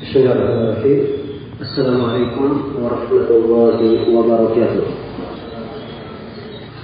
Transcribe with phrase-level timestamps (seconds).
[0.00, 1.00] بسم الله الرحمن الرحيم.
[1.60, 2.48] السلام عليكم
[2.80, 3.78] ورحمة الله
[4.16, 4.84] وبركاته.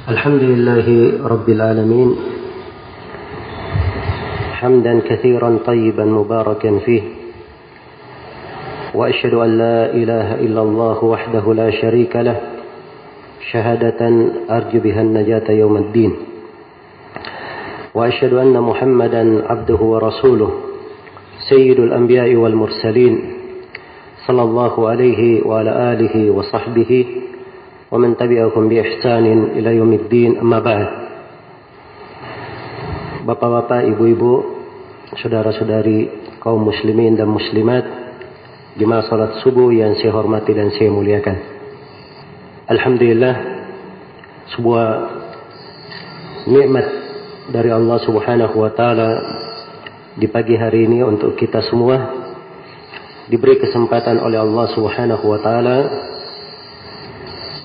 [0.09, 0.87] الحمد لله
[1.25, 2.11] رب العالمين.
[4.53, 7.03] حمدا كثيرا طيبا مباركا فيه.
[8.95, 12.37] وأشهد أن لا إله إلا الله وحده لا شريك له.
[13.53, 14.01] شهادة
[14.51, 16.13] أرجو بها النجاة يوم الدين.
[17.95, 20.66] وأشهد أن محمدا عبده ورسوله.
[21.49, 23.15] سيد الأنبياء والمرسلين
[24.27, 27.07] صلى الله عليه وعلى آله وصحبه
[27.91, 30.89] ومن تبعهم بإحسان إلى يوم الدين أما بعد
[33.27, 34.55] Bapak-bapak, ibu-ibu,
[35.19, 37.83] saudara-saudari kaum muslimin dan muslimat,
[38.79, 41.35] jemaah salat subuh yang saya hormati dan saya muliakan.
[42.71, 43.35] Alhamdulillah,
[44.55, 44.87] sebuah
[46.47, 46.87] nikmat
[47.51, 49.11] dari Allah Subhanahu wa taala
[50.17, 52.25] di pagi hari ini untuk kita semua
[53.29, 55.79] diberi kesempatan oleh Allah Subhanahu wa taala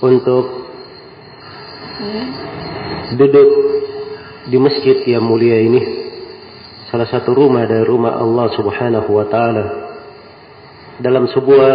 [0.03, 0.45] untuk
[3.15, 3.49] duduk
[4.51, 5.81] di masjid yang mulia ini
[6.91, 9.65] salah satu rumah dari rumah Allah Subhanahu wa taala
[10.99, 11.73] dalam sebuah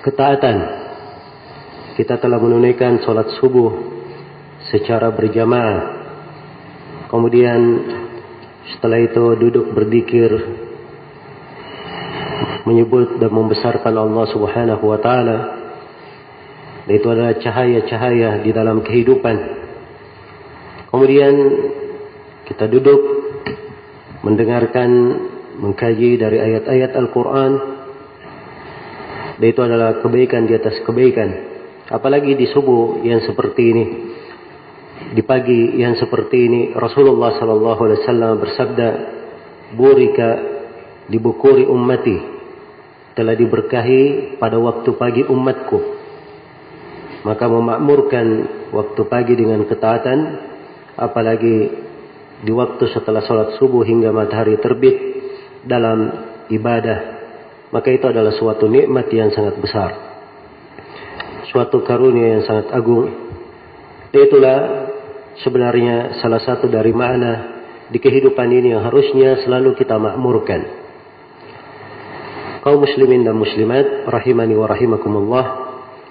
[0.00, 0.56] ketaatan.
[1.96, 3.72] Kita telah menunaikan salat subuh
[4.68, 5.78] secara berjamaah.
[7.08, 7.60] Kemudian
[8.74, 10.30] setelah itu duduk berzikir
[12.66, 15.38] menyebut dan membesarkan Allah Subhanahu wa taala.
[16.86, 19.36] Itu adalah cahaya-cahaya di dalam kehidupan.
[20.90, 21.34] Kemudian
[22.46, 23.00] kita duduk
[24.22, 24.90] mendengarkan
[25.58, 27.52] mengkaji dari ayat-ayat Al-Qur'an.
[29.36, 31.54] Dan itu adalah kebaikan di atas kebaikan.
[31.90, 33.84] Apalagi di subuh yang seperti ini
[35.16, 38.88] di pagi yang seperti ini Rasulullah sallallahu alaihi wasallam bersabda
[39.72, 40.28] burika
[41.08, 42.36] dibukuri ummati
[43.16, 45.96] telah diberkahi pada waktu pagi umatku.
[47.24, 48.26] Maka memakmurkan
[48.76, 50.18] waktu pagi dengan ketaatan
[51.00, 51.56] apalagi
[52.44, 54.96] di waktu setelah salat subuh hingga matahari terbit
[55.64, 56.12] dalam
[56.52, 57.16] ibadah
[57.72, 60.06] maka itu adalah suatu nikmat yang sangat besar
[61.50, 63.08] suatu karunia yang sangat agung.
[64.12, 64.85] Itulah
[65.42, 67.56] sebenarnya salah satu dari makna
[67.92, 70.86] di kehidupan ini yang harusnya selalu kita makmurkan.
[72.64, 75.44] Kaum muslimin dan muslimat rahimani wa rahimakumullah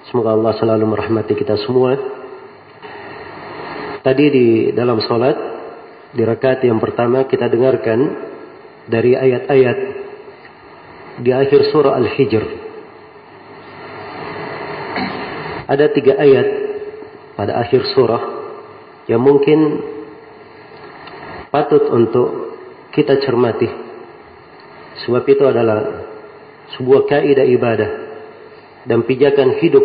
[0.08, 1.98] semoga Allah selalu merahmati kita semua.
[4.00, 5.36] Tadi di dalam salat
[6.14, 7.98] di rakaat yang pertama kita dengarkan
[8.86, 9.78] dari ayat-ayat
[11.20, 12.44] di akhir surah Al-Hijr.
[15.66, 16.46] Ada tiga ayat
[17.34, 18.35] pada akhir surah
[19.06, 19.82] yang mungkin
[21.50, 22.58] patut untuk
[22.90, 23.70] kita cermati
[25.06, 25.78] sebab itu adalah
[26.74, 27.90] sebuah kaidah ibadah
[28.86, 29.84] dan pijakan hidup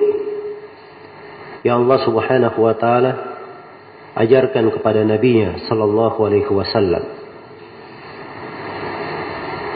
[1.62, 3.12] yang Allah Subhanahu wa taala
[4.18, 7.04] ajarkan kepada nabinya sallallahu alaihi wasallam.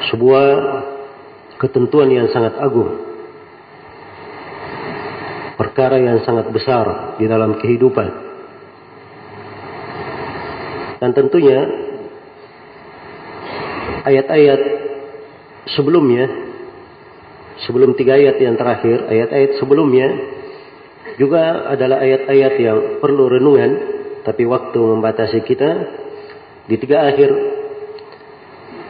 [0.09, 0.47] Sebuah
[1.57, 3.05] ketentuan yang sangat agung.
[5.55, 8.24] Perkara yang sangat besar di dalam kehidupan.
[10.99, 11.59] Dan tentunya
[14.05, 14.61] ayat-ayat
[15.75, 16.29] sebelumnya
[17.65, 20.07] sebelum tiga ayat yang terakhir, ayat-ayat sebelumnya
[21.15, 23.71] juga adalah ayat-ayat yang perlu renungan,
[24.27, 25.69] tapi waktu membatasi kita.
[26.65, 27.29] Di tiga akhir,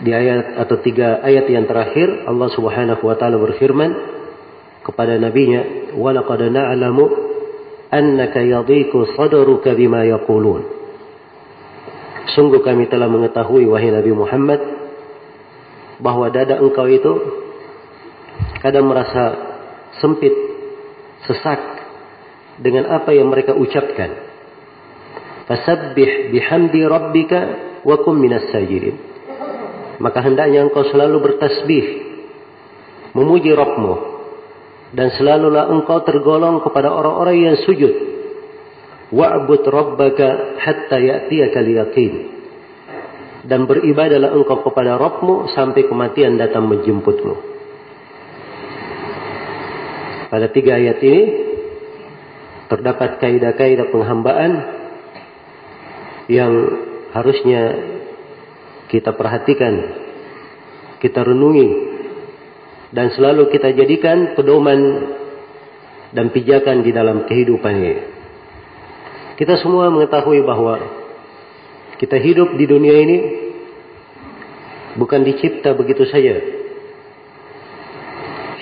[0.01, 3.91] di ayat atau tiga ayat yang terakhir, Allah Subhanahu Wa Taala berfirman
[4.81, 7.05] kepada nabinya, "Walaqad na'lamu
[7.91, 10.74] annaka yadhiku sadruka bima yaqulun."
[12.33, 14.61] Sungguh kami telah mengetahui wahai Nabi Muhammad
[16.01, 17.13] bahwa dada engkau itu
[18.59, 19.23] kadang merasa
[20.01, 20.33] sempit,
[21.29, 21.61] sesak
[22.57, 24.25] dengan apa yang mereka ucapkan.
[25.45, 27.39] Fasabbih bihamdi rabbika
[27.85, 28.97] wa kum minas sajidin.
[30.01, 31.85] Maka hendaknya engkau selalu bertasbih,
[33.15, 34.15] memuji Rabbmu
[34.95, 38.14] dan selalulah engkau tergolong kepada orang-orang yang sujud.
[39.15, 42.13] Wa'bud rabbaka hatta ya'tiyaka yaqin.
[43.47, 47.35] Dan beribadalah engkau kepada Rabbmu sampai kematian datang menjemputmu.
[50.27, 51.23] Pada tiga ayat ini
[52.67, 54.51] terdapat kaidah-kaidah penghambaan
[56.25, 56.53] yang
[57.13, 57.61] harusnya
[58.89, 59.93] kita perhatikan,
[60.99, 61.69] kita renungi
[62.89, 64.81] dan selalu kita jadikan pedoman
[66.09, 68.14] dan pijakan di dalam kehidupan ini.
[69.35, 70.79] Kita semua mengetahui bahwa
[71.99, 73.17] kita hidup di dunia ini
[74.95, 76.39] bukan dicipta begitu saja.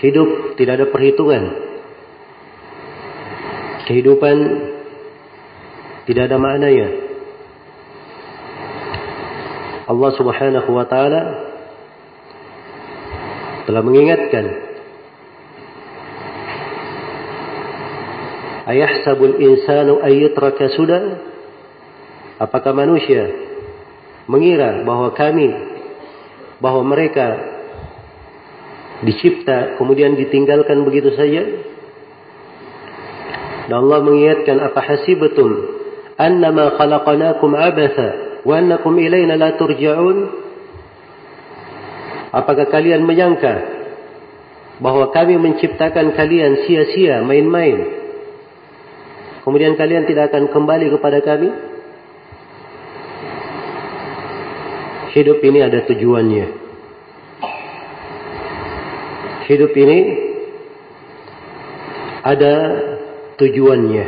[0.02, 1.44] Hidup tidak ada perhitungan.
[3.86, 4.36] Kehidupan
[6.10, 6.88] tidak ada maknanya.
[9.84, 11.22] Allah Subhanahu wa taala
[13.68, 14.46] telah mengingatkan
[18.63, 21.33] Ayahsabul insanu ayyutraka sudah
[22.44, 23.30] Apakah manusia
[24.27, 25.48] mengira bahwa kami
[26.60, 27.39] bahwa mereka
[29.07, 31.44] dicipta kemudian ditinggalkan begitu saja?
[33.71, 35.51] Dan Allah mengingatkan apa hasibatum
[36.19, 40.44] annama khalaqnakum abatha wa annakum ilaina la turja'un?
[42.33, 43.54] Apakah kalian menyangka
[44.83, 48.02] bahwa kami menciptakan kalian sia-sia main-main?
[49.44, 51.51] Kemudian kalian tidak akan kembali kepada kami?
[55.13, 56.48] Hidup ini ada tujuannya.
[59.51, 60.00] Hidup ini
[62.24, 62.54] ada
[63.36, 64.06] tujuannya.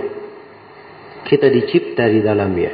[1.28, 2.72] Kita dicipta di dalamnya.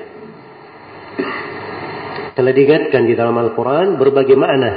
[2.38, 4.72] Telah diingatkan di dalam Al-Quran berbagai makna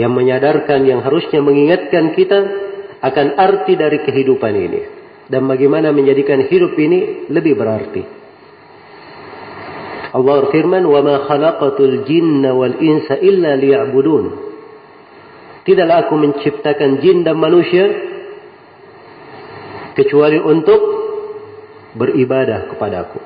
[0.00, 2.38] yang menyadarkan yang harusnya mengingatkan kita
[3.04, 8.02] akan arti dari kehidupan ini dan bagaimana menjadikan hidup ini lebih berarti.
[10.12, 14.52] Allah berfirman, "Wa ma khalaqatul jinna wal insa illa liya'budun."
[15.62, 17.86] Tidaklah aku menciptakan jin dan manusia
[19.94, 20.80] kecuali untuk
[21.94, 23.18] beribadah kepadaku.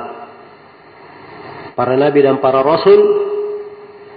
[1.75, 3.01] Para nabi dan para rasul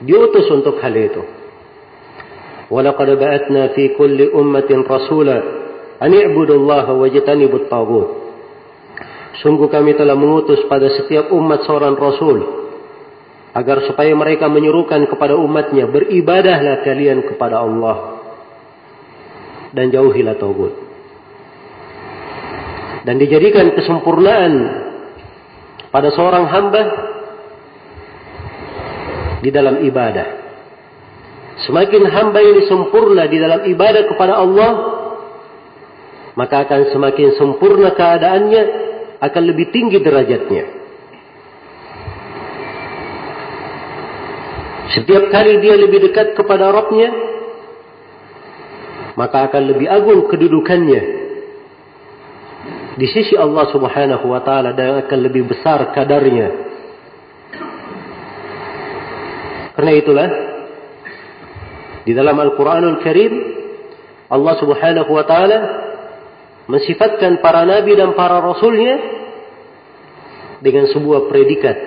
[0.05, 1.23] diutus untuk hal itu.
[2.69, 5.37] Walaqad ba'atna fi kulli ummatin rasula
[5.97, 8.07] an i'budu Allah wajtanibut tagut.
[9.41, 12.37] Sungguh kami telah mengutus pada setiap umat seorang rasul
[13.57, 18.21] agar supaya mereka menyuruhkan kepada umatnya beribadahlah kalian kepada Allah
[19.73, 20.86] dan jauhilah tagut
[23.07, 24.53] dan dijadikan kesempurnaan
[25.95, 26.83] pada seorang hamba
[29.39, 30.43] di dalam ibadah.
[31.63, 34.71] Semakin hamba ini sempurna di dalam ibadah kepada Allah,
[36.35, 38.63] maka akan semakin sempurna keadaannya,
[39.23, 40.63] akan lebih tinggi derajatnya.
[44.99, 47.09] Setiap kali dia lebih dekat kepada Rabbnya,
[49.15, 51.16] maka akan lebih agung kedudukannya
[52.97, 56.49] di sisi Allah Subhanahu wa taala dan akan lebih besar kadarnya.
[59.77, 60.29] Karena itulah
[62.01, 63.33] di dalam Al-Qur'anul Karim
[64.33, 65.59] Allah Subhanahu wa taala
[66.65, 68.97] mensifatkan para nabi dan para rasulnya
[70.65, 71.77] dengan sebuah predikat.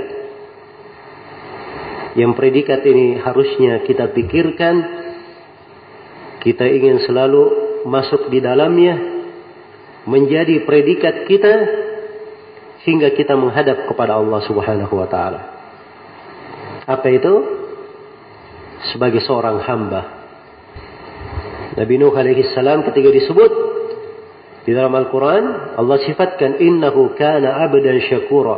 [2.14, 4.74] Yang predikat ini harusnya kita pikirkan,
[6.38, 7.42] kita ingin selalu
[7.82, 9.19] masuk di dalamnya
[10.10, 11.54] menjadi predikat kita
[12.82, 15.40] hingga kita menghadap kepada Allah Subhanahu wa taala.
[16.90, 17.34] Apa itu?
[18.90, 20.02] Sebagai seorang hamba.
[21.78, 23.52] Nabi Nuh alaihi salam ketika disebut
[24.66, 28.56] di dalam Al-Quran, Allah sifatkan innahu kana abdan syakura.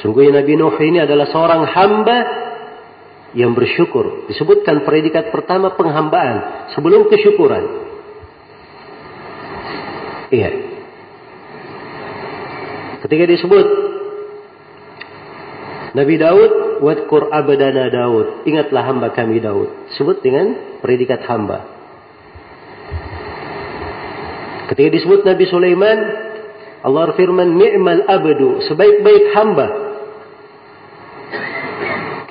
[0.00, 2.18] Sungguhnya Nabi Nuh ini adalah seorang hamba
[3.36, 4.28] yang bersyukur.
[4.30, 7.81] Disebutkan predikat pertama penghambaan sebelum kesyukuran.
[10.32, 10.50] Iya.
[13.04, 13.66] Ketika disebut
[15.92, 18.48] Nabi Daud, wadkur abadana Daud.
[18.48, 19.92] Ingatlah hamba kami Daud.
[20.00, 21.68] Sebut dengan predikat hamba.
[24.72, 25.98] Ketika disebut Nabi Sulaiman,
[26.80, 29.68] Allah firman ni'mal abdu, sebaik-baik hamba.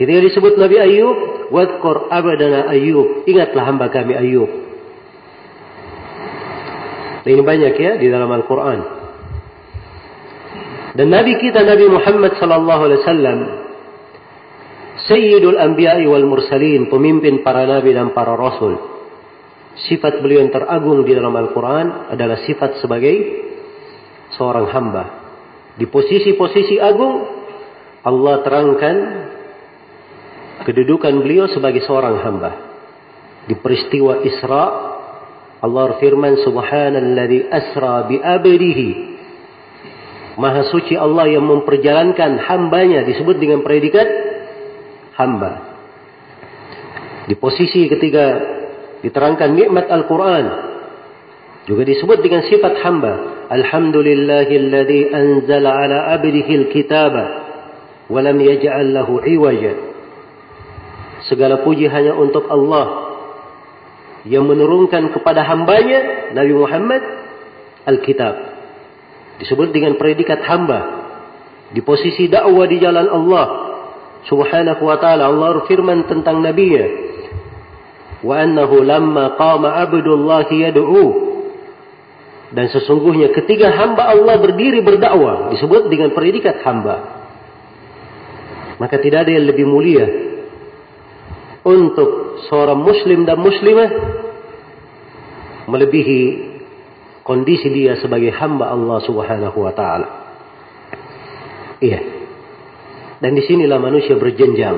[0.02, 1.18] Ketika disebut Nabi Ayub,
[1.54, 3.30] wadkur abadana Ayub.
[3.30, 4.71] Ingatlah hamba kami Ayub.
[7.22, 8.80] Ini banyak ya di dalam Al-Quran.
[10.92, 13.40] Dan Nabi kita Nabi Muhammad sallallahu alaihi wasallam
[15.08, 18.78] Sayyidul Anbiya'i wal Mursalin, pemimpin para nabi dan para rasul.
[19.88, 23.16] Sifat beliau yang teragung di dalam Al-Quran adalah sifat sebagai
[24.36, 25.04] seorang hamba.
[25.80, 27.24] Di posisi-posisi agung,
[28.04, 28.96] Allah terangkan
[30.68, 32.52] kedudukan beliau sebagai seorang hamba.
[33.48, 34.91] Di peristiwa Isra
[35.62, 39.12] Allah berfirman subhanalladzi asra bi abdihi
[40.42, 44.08] Maha suci Allah yang memperjalankan hambanya disebut dengan predikat
[45.20, 45.76] hamba.
[47.28, 48.26] Di posisi ketika
[49.04, 50.46] diterangkan nikmat Al-Quran.
[51.68, 53.46] Juga disebut dengan sifat hamba.
[53.52, 57.24] Alhamdulillahilladzi anzala ala abdihi al-kitaba.
[58.08, 59.74] Walam yaj'al lahu iwaja.
[61.28, 63.11] Segala puji hanya untuk Allah.
[64.26, 67.02] Yang menurunkan kepada hambanya, Nabi Muhammad,
[67.90, 68.36] Al-Kitab.
[69.42, 70.80] Disebut dengan predikat hamba.
[71.74, 73.48] Di posisi dakwah di jalan Allah.
[74.30, 75.26] Subhanahu wa ta'ala.
[75.26, 77.12] Allah firman tentang Nabinya
[78.22, 81.06] wa annahu lamma qama abdullah yad'u
[82.54, 87.26] dan sesungguhnya ketika hamba Allah berdiri berdakwah disebut dengan predikat hamba
[88.78, 90.31] maka tidak ada yang lebih mulia
[91.62, 93.90] untuk seorang muslim dan muslimah
[95.70, 96.22] melebihi
[97.22, 100.08] kondisi dia sebagai hamba Allah Subhanahu wa taala.
[101.82, 102.00] Iya.
[103.22, 104.78] Dan di sinilah manusia berjenjang.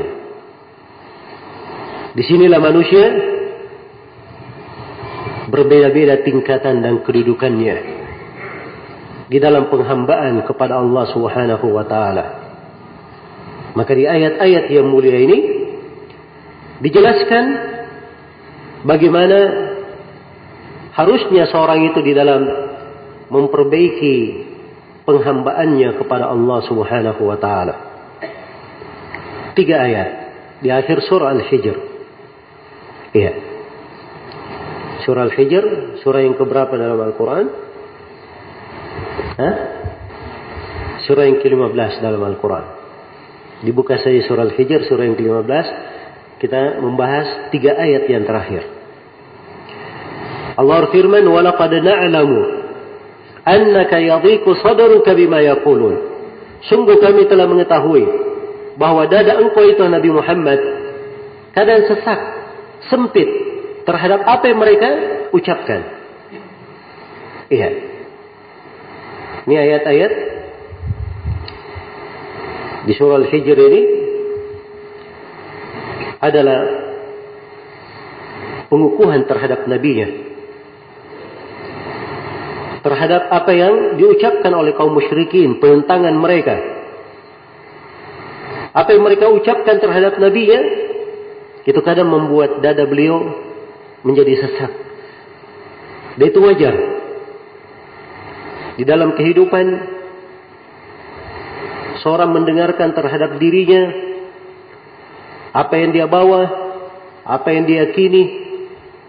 [2.13, 3.05] Di sinilah manusia
[5.47, 7.75] berbeda-beda tingkatan dan kedudukannya
[9.31, 12.25] di dalam penghambaan kepada Allah Subhanahu wa taala.
[13.73, 15.62] Maka di ayat-ayat yang mulia ini
[16.83, 17.45] dijelaskan
[18.83, 19.39] bagaimana
[20.93, 22.41] harusnya seorang itu di dalam
[23.31, 24.15] memperbaiki
[25.07, 27.75] penghambaannya kepada Allah Subhanahu wa taala.
[29.55, 30.09] Tiga ayat
[30.59, 31.77] di akhir surah Al-Hijr.
[33.13, 33.31] Iya.
[35.05, 35.65] Surah Al-Hijr,
[36.01, 37.45] surah yang keberapa dalam Al-Quran?
[39.37, 39.55] Hah?
[41.03, 42.65] Surah yang ke-15 dalam Al-Quran.
[43.67, 45.92] Dibuka saja surah Al-Hijr, surah yang ke-15
[46.43, 48.67] kita membahas tiga ayat yang terakhir.
[50.59, 52.31] Allah firman, وَلَقَدْ نَعْلَمُ
[53.47, 55.95] أَنَّكَ يَضِيكُ صَدَرُكَ بِمَا يَقُولُونَ
[56.67, 58.03] Sungguh kami telah mengetahui
[58.75, 60.59] bahwa dada engkau itu Nabi Muhammad
[61.55, 62.19] kadang sesak,
[62.91, 63.27] sempit
[63.87, 64.89] terhadap apa yang mereka
[65.31, 65.79] ucapkan.
[67.47, 67.69] Iya.
[69.47, 70.11] Ini ayat-ayat
[72.83, 74.02] di surah Al-Hijr ini
[76.23, 76.59] adalah
[78.71, 80.07] pengukuhan terhadap nabinya.
[82.83, 86.55] Terhadap apa yang diucapkan oleh kaum musyrikin, penentangan mereka.
[88.73, 90.59] Apa yang mereka ucapkan terhadap nabinya,
[91.63, 93.23] itu kadang membuat dada beliau
[94.03, 94.71] menjadi sesak.
[96.19, 96.75] Dan itu wajar.
[98.73, 99.65] Di dalam kehidupan
[102.03, 104.12] seorang mendengarkan terhadap dirinya
[105.53, 106.41] apa yang dia bawa,
[107.23, 108.23] apa yang dia kini,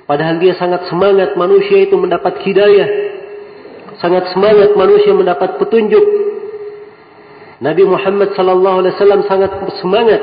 [0.04, 2.88] padahal dia sangat semangat manusia itu mendapat hidayah.
[3.98, 6.04] Sangat semangat manusia mendapat petunjuk.
[7.64, 10.20] Nabi Muhammad sallallahu alaihi wasallam sangat semangat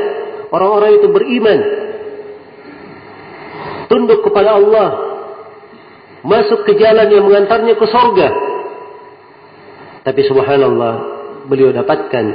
[0.53, 1.59] orang-orang itu beriman
[3.89, 4.89] tunduk kepada Allah,
[6.23, 8.29] masuk ke jalan yang mengantarnya ke sorga.
[10.05, 10.93] Tapi subhanallah,
[11.49, 12.25] beliau dapatkan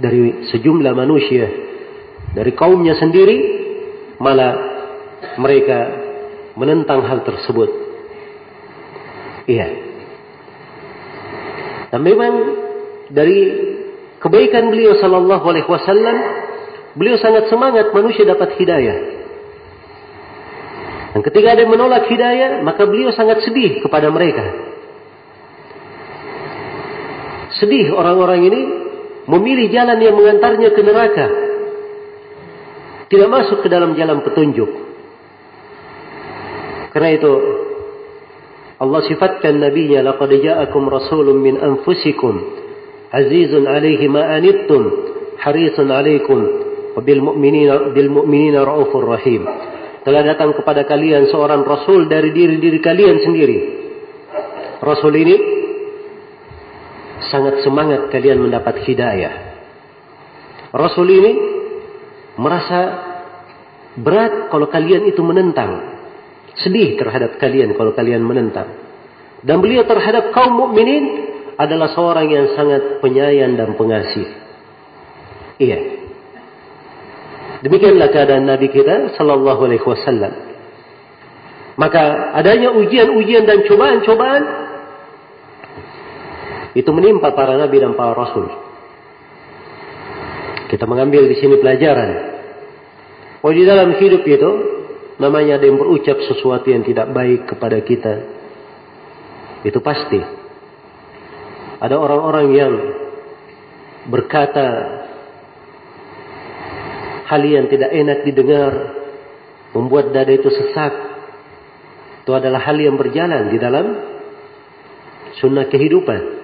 [0.00, 1.46] dari sejumlah manusia,
[2.36, 3.38] dari kaumnya sendiri,
[4.20, 4.52] malah
[5.40, 5.78] mereka
[6.52, 7.70] menentang hal tersebut.
[9.48, 9.68] Iya.
[11.88, 12.32] Dan memang
[13.08, 13.40] dari
[14.20, 16.16] kebaikan beliau sallallahu alaihi wasallam,
[16.92, 18.98] beliau sangat semangat manusia dapat hidayah.
[21.16, 24.44] Dan ketika ada yang menolak hidayah, maka beliau sangat sedih kepada mereka.
[27.56, 28.60] Sedih orang-orang ini
[29.24, 31.26] memilih jalan yang mengantarnya ke neraka.
[33.06, 34.70] Tidak masuk ke dalam jalan petunjuk.
[36.90, 37.32] Karena itu
[38.76, 42.34] Allah sifatkan nabinya laqad ja'akum rasulun min anfusikum
[43.12, 44.82] azizun 'alaihi ma anittum
[45.40, 46.38] harisun 'alaikum
[46.96, 49.44] wa bil mu'minina bil mu'minina raufur rahim
[50.04, 53.58] telah datang kepada kalian seorang rasul dari diri-diri kalian sendiri.
[54.78, 55.36] Rasul ini
[57.26, 59.34] sangat semangat kalian mendapat hidayah.
[60.70, 61.32] Rasul ini
[62.36, 62.80] merasa
[63.96, 65.96] berat kalau kalian itu menentang.
[66.56, 68.72] Sedih terhadap kalian kalau kalian menentang.
[69.44, 74.28] Dan beliau terhadap kaum mukminin adalah seorang yang sangat penyayang dan pengasih.
[75.60, 75.78] Iya.
[77.64, 80.32] Demikianlah keadaan Nabi kita sallallahu alaihi wasallam.
[81.76, 84.42] Maka adanya ujian-ujian dan cobaan-cobaan
[86.76, 88.48] itu menimpa para nabi dan para rasul.
[90.66, 92.10] Kita mengambil di sini pelajaran.
[93.46, 94.50] Oh di dalam hidup itu
[95.22, 98.14] namanya ada yang berucap sesuatu yang tidak baik kepada kita.
[99.62, 100.18] Itu pasti.
[101.76, 102.72] Ada orang-orang yang
[104.10, 104.66] berkata
[107.26, 108.72] hal yang tidak enak didengar
[109.74, 110.94] membuat dada itu sesak.
[112.26, 113.86] Itu adalah hal yang berjalan di dalam
[115.38, 116.35] sunnah kehidupan.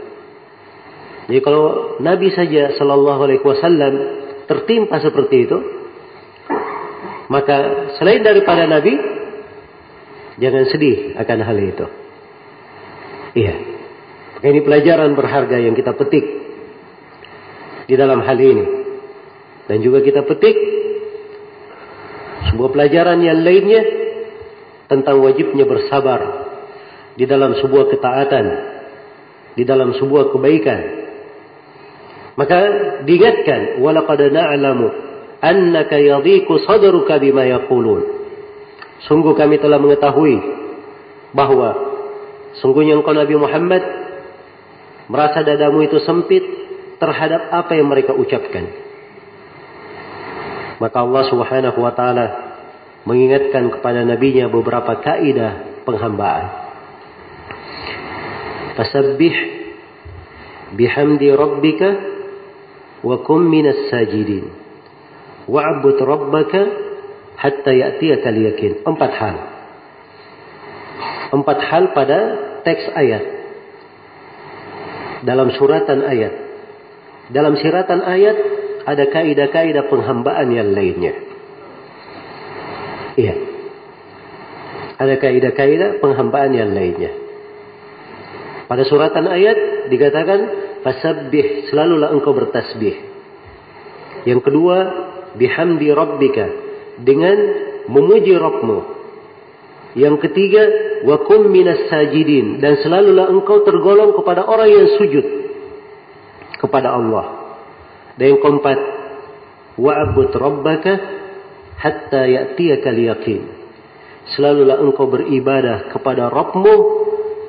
[1.30, 3.94] Jadi kalau Nabi saja Shallallahu Alaihi Wasallam
[4.50, 5.58] tertimpa seperti itu,
[7.30, 8.92] maka selain daripada Nabi,
[10.36, 11.86] jangan sedih akan hal itu.
[13.32, 13.54] Iya.
[14.42, 16.26] Ini pelajaran berharga yang kita petik
[17.86, 18.66] di dalam hal ini.
[19.70, 20.56] Dan juga kita petik
[22.50, 23.82] sebuah pelajaran yang lainnya
[24.90, 26.20] tentang wajibnya bersabar
[27.16, 28.46] di dalam sebuah ketaatan,
[29.56, 31.01] di dalam sebuah kebaikan.
[32.32, 32.56] Maka
[33.04, 34.88] diingatkan, walaqad na'lamu
[35.42, 38.22] annaka yadhiku sadruka bima yaqulun.
[39.04, 40.38] Sungguh kami telah mengetahui
[41.34, 41.74] bahwa
[42.62, 43.82] sungguhnya engkau Nabi Muhammad
[45.10, 46.46] merasa dadamu itu sempit
[47.02, 48.70] terhadap apa yang mereka ucapkan.
[50.78, 52.26] Maka Allah Subhanahu wa taala
[53.02, 56.46] mengingatkan kepada nabinya beberapa kaidah penghambaan.
[58.78, 59.34] Fasabbih
[60.78, 61.88] bihamdi rabbika
[63.02, 64.46] kum minas sajidin.
[65.50, 66.60] Wa'bud rabbaka
[67.34, 68.72] hatta ya'tiyaka yakin.
[68.86, 69.36] Empat hal.
[71.34, 72.18] Empat hal pada
[72.62, 73.24] teks ayat.
[75.26, 76.34] Dalam suratan ayat.
[77.32, 78.36] Dalam siratan ayat
[78.82, 81.14] ada kaidah-kaidah penghambaan yang lainnya.
[83.16, 83.34] Iya.
[84.98, 87.10] Ada kaidah-kaidah penghambaan yang lainnya.
[88.66, 90.40] Pada suratan ayat dikatakan
[90.82, 92.94] fasabbih selalulah engkau bertasbih.
[94.26, 94.76] Yang kedua
[95.34, 96.46] bihamdi rabbika
[97.00, 97.36] dengan
[97.90, 98.78] memuji Rabbmu.
[99.92, 100.62] Yang ketiga
[101.04, 105.26] wa kum minas sajidin dan selalulah engkau tergolong kepada orang yang sujud
[106.62, 107.58] kepada Allah.
[108.16, 108.78] Dan yang keempat,
[109.76, 110.92] wa'bud rabbaka
[111.80, 113.40] hatta ya'tiyaka yakin.
[114.32, 116.76] Selalulah engkau beribadah kepada Rabbmu,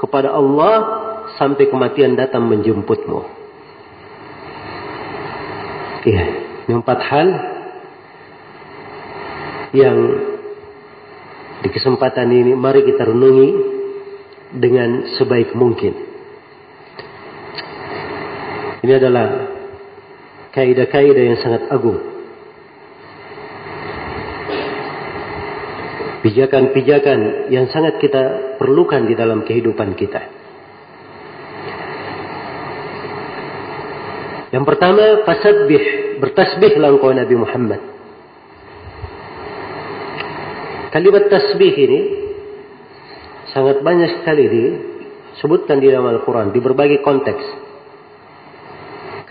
[0.02, 1.03] kepada Allah
[1.38, 3.22] sampai kematian datang menjemputmu.
[6.04, 6.24] Iya,
[6.68, 7.28] ini empat hal
[9.72, 9.98] yang
[11.64, 13.50] di kesempatan ini mari kita renungi
[14.52, 15.96] dengan sebaik mungkin.
[18.84, 19.28] Ini adalah
[20.52, 22.04] kaidah-kaidah yang sangat agung.
[26.24, 30.43] Pijakan-pijakan yang sangat kita perlukan di dalam kehidupan kita.
[34.54, 35.84] Yang pertama, fasabbih,
[36.22, 37.82] bertasbihlah engkau Nabi Muhammad.
[40.94, 42.02] Kalimat tasbih ini
[43.50, 47.64] sangat banyak sekali disebutkan di dalam Al-Quran di berbagai konteks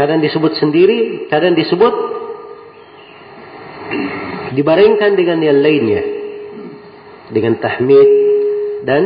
[0.03, 1.95] kadang disebut sendiri, kadang disebut
[4.59, 6.03] dibarengkan dengan yang lainnya.
[7.33, 8.09] Dengan tahmid
[8.85, 9.03] dan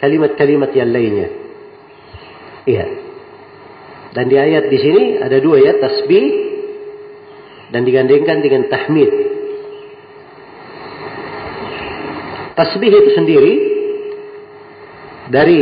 [0.00, 1.28] kalimat-kalimat yang lainnya.
[2.64, 3.07] Iya.
[4.18, 6.26] Dan di ayat di sini ada dua ya, tasbih
[7.70, 9.06] dan digandengkan dengan tahmid.
[12.58, 13.54] Tasbih itu sendiri
[15.30, 15.60] dari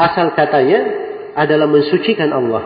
[0.00, 0.80] asal katanya
[1.36, 2.64] adalah mensucikan Allah.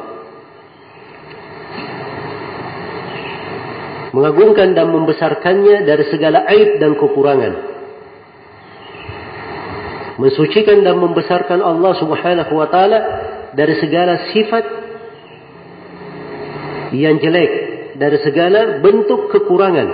[4.15, 7.55] Mengagungkan dan membesarkannya dari segala aib dan kekurangan.
[10.23, 12.99] Mensucikan dan membesarkan Allah subhanahu wa ta'ala
[13.55, 14.65] dari segala sifat
[16.95, 17.53] yang jelek.
[18.01, 19.89] Dari segala bentuk kekurangan.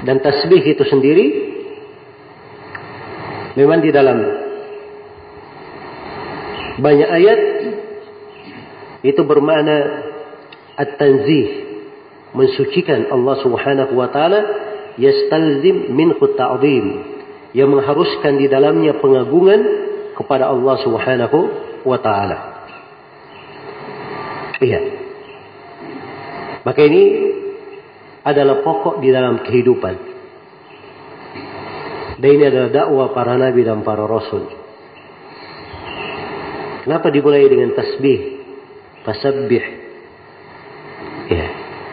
[0.00, 1.50] Dan tasbih itu sendiri
[3.58, 4.18] Memang di dalam
[6.80, 7.40] banyak ayat
[9.02, 10.06] itu bermakna
[10.78, 11.46] at-tanzih
[12.32, 14.40] mensucikan Allah Subhanahu wa taala
[14.96, 16.86] yastalzim minhu ta'zim
[17.56, 19.60] yang mengharuskan di dalamnya pengagungan
[20.14, 21.38] kepada Allah Subhanahu
[21.82, 22.38] wa taala.
[24.60, 24.80] Iya.
[26.60, 27.02] Maka ini
[28.20, 29.94] adalah pokok di dalam kehidupan.
[32.20, 34.44] Dan ini adalah dakwah para nabi dan para rasul.
[36.84, 38.44] Kenapa dimulai dengan tasbih?
[39.08, 39.64] Fasabbih.
[41.32, 41.46] Ya.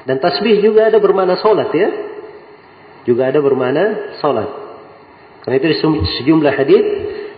[0.03, 1.89] Dan tasbih juga ada bermakna solat ya.
[3.07, 4.66] Juga ada bermakna solat.
[5.47, 5.79] Karena itu di
[6.19, 6.83] sejumlah hadis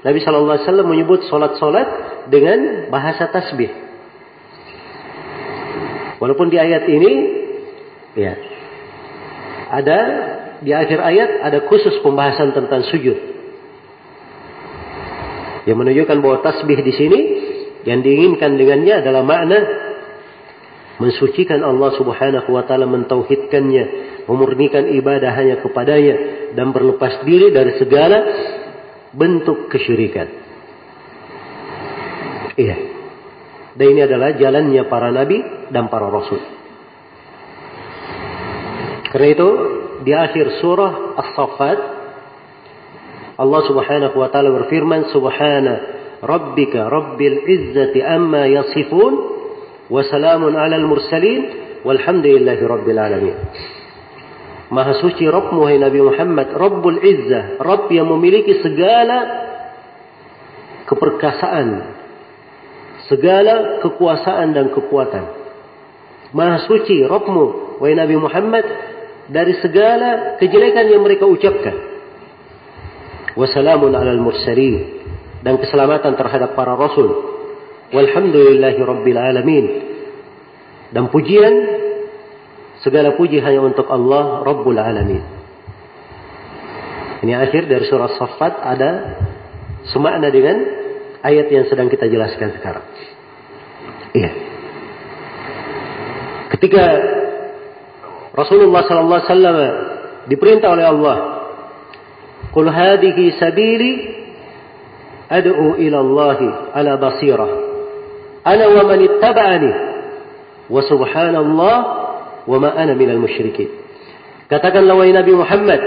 [0.02, 1.88] Nabi Shallallahu Alaihi Wasallam menyebut solat-solat
[2.34, 3.70] dengan bahasa tasbih.
[6.18, 7.12] Walaupun di ayat ini,
[8.18, 8.34] ya,
[9.70, 10.00] ada
[10.58, 13.14] di akhir ayat ada khusus pembahasan tentang sujud.
[15.70, 17.20] Yang menunjukkan bahwa tasbih di sini
[17.86, 19.60] yang diinginkan dengannya adalah makna
[20.98, 23.84] mensucikan Allah Subhanahu wa taala, mentauhidkannya,
[24.26, 28.18] memurnikan ibadah hanya kepadanya dan berlepas diri dari segala
[29.14, 30.28] bentuk kesyirikan.
[32.60, 32.78] Iya.
[33.80, 35.40] Dan ini adalah jalannya para nabi
[35.72, 36.42] dan para rasul.
[39.10, 39.50] Karena itu
[40.06, 41.80] di akhir surah As-Saffat
[43.40, 45.74] Allah Subhanahu wa taala berfirman subhana
[46.20, 49.14] rabbika rabbil izzati amma yasifun
[49.88, 51.48] wa salamun alal mursalin
[51.88, 53.36] walhamdulillahi rabbil alamin.
[54.70, 59.18] Maha suci Rabbmu hai Nabi Muhammad Rabbul Izzah Rabb yang memiliki segala
[60.86, 61.98] keperkasaan
[63.10, 65.26] segala kekuasaan dan kekuatan.
[66.38, 68.66] Maha suci Rabbmu wahai Nabi Muhammad
[69.30, 71.74] dari segala kejelekan yang mereka ucapkan.
[73.34, 75.02] Wassalamun alal mursalin.
[75.40, 77.08] Dan keselamatan terhadap para rasul.
[77.96, 79.66] Walhamdulillahi Rabbil Alamin.
[80.92, 81.54] Dan pujian,
[82.84, 85.24] segala puji hanya untuk Allah Rabbul Alamin.
[87.20, 88.92] Ini akhir dari surah Safat ada
[89.92, 90.56] semakna dengan
[91.20, 92.86] ayat yang sedang kita jelaskan sekarang.
[94.16, 94.32] Iya.
[96.56, 96.84] Ketika
[98.34, 99.58] Rasulullah sallallahu alaihi wasallam
[100.32, 101.18] diperintah oleh Allah,
[102.56, 103.92] "Qul hadhihi sabili
[105.28, 106.40] ad'u ila Allah
[106.72, 107.70] ala basirah."
[108.44, 109.72] ana wa man ittaba'ani
[110.70, 111.76] wa subhanallah
[112.50, 113.70] wa ma ana minal musyrikin.
[114.50, 115.82] Katakanlah wahai Nabi Muhammad,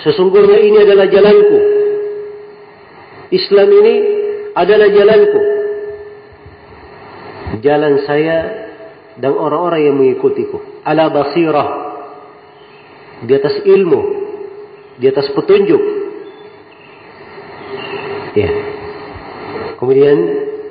[0.00, 1.58] sesungguhnya ini adalah jalanku.
[3.28, 3.94] Islam ini
[4.56, 5.40] adalah jalanku.
[7.60, 8.36] Jalan saya
[9.20, 10.80] dan orang-orang yang mengikutiku.
[10.80, 11.68] Ala basirah.
[13.28, 14.00] Di atas ilmu.
[14.96, 15.82] Di atas petunjuk.
[18.32, 18.50] Ya.
[19.76, 20.16] Kemudian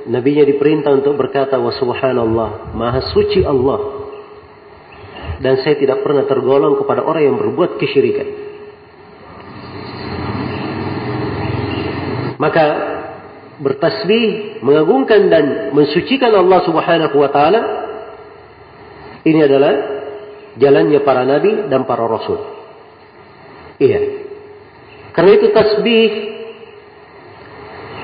[0.08, 3.97] Nabinya diperintah untuk berkata wa subhanallah, maha suci Allah.
[5.38, 8.28] Dan saya tidak pernah tergolong kepada orang yang berbuat kesyirikan.
[12.38, 12.65] Maka
[13.58, 17.62] bertasbih, mengagungkan dan mensucikan Allah Subhanahu wa taala
[19.26, 19.73] ini adalah
[20.58, 22.38] jalannya para nabi dan para rasul.
[23.82, 24.26] Iya.
[25.13, 26.12] Karena itu tasbih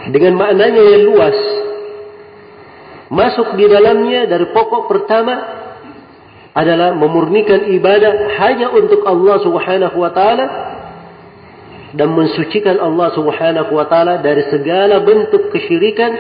[0.09, 1.37] dengan maknanya yang luas
[3.13, 5.33] Masuk di dalamnya dari pokok pertama
[6.53, 10.45] adalah memurnikan ibadah hanya untuk Allah Subhanahu wa taala
[11.97, 16.11] dan mensucikan Allah Subhanahu wa taala dari segala bentuk kesyirikan,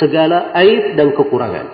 [0.00, 1.66] segala aib dan kekurangan.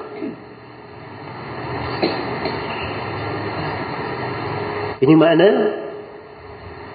[5.03, 5.49] Ini makna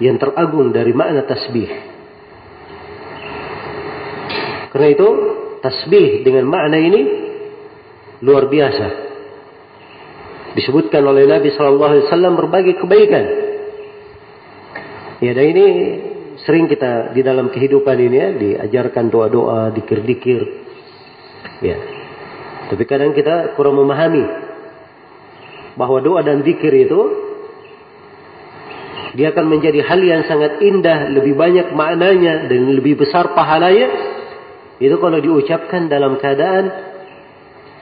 [0.00, 1.68] yang teragung dari makna tasbih.
[4.72, 5.08] Karena itu
[5.64, 7.00] tasbih dengan makna ini
[8.24, 9.07] luar biasa.
[10.58, 13.24] Disebutkan oleh Nabi Shallallahu Alaihi Wasallam berbagai kebaikan.
[15.22, 15.66] Ya, dan ini
[16.42, 20.42] sering kita di dalam kehidupan ini ya diajarkan doa-doa, dikir-dikir.
[21.62, 21.78] Ya.
[22.74, 24.26] Tapi kadang kita kurang memahami
[25.78, 27.00] bahwa doa dan zikir itu
[29.14, 33.88] dia akan menjadi hal yang sangat indah, lebih banyak maknanya dan lebih besar pahalanya
[34.82, 36.70] itu kalau diucapkan dalam keadaan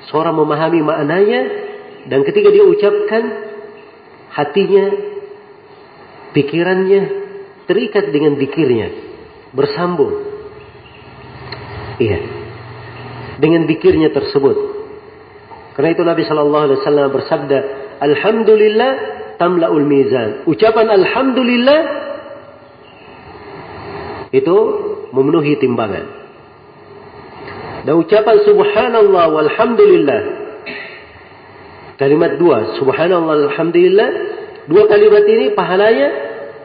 [0.08, 1.40] seorang memahami maknanya
[2.06, 3.22] dan ketika dia ucapkan
[4.30, 4.86] hatinya,
[6.30, 7.02] pikirannya
[7.66, 8.88] terikat dengan dikirnya,
[9.50, 10.14] bersambung.
[11.98, 12.20] Iya.
[13.42, 14.56] Dengan dikirnya tersebut.
[15.74, 17.58] Karena itu Nabi Shallallahu Alaihi Wasallam bersabda,
[18.00, 18.92] Alhamdulillah
[19.36, 20.46] tamlaul mizan.
[20.48, 21.80] Ucapan Alhamdulillah
[24.32, 24.56] itu
[25.10, 26.06] memenuhi timbangan.
[27.86, 30.45] Dan ucapan subhanallah walhamdulillah.
[31.96, 34.08] Kalimat dua, subhanallah walhamdulillah.
[34.68, 36.08] Dua kalimat ini pahalanya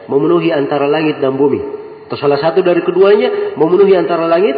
[0.04, 1.60] memenuhi antara langit dan bumi.
[2.08, 4.52] Atau salah satu dari keduanya memenuhi antara langit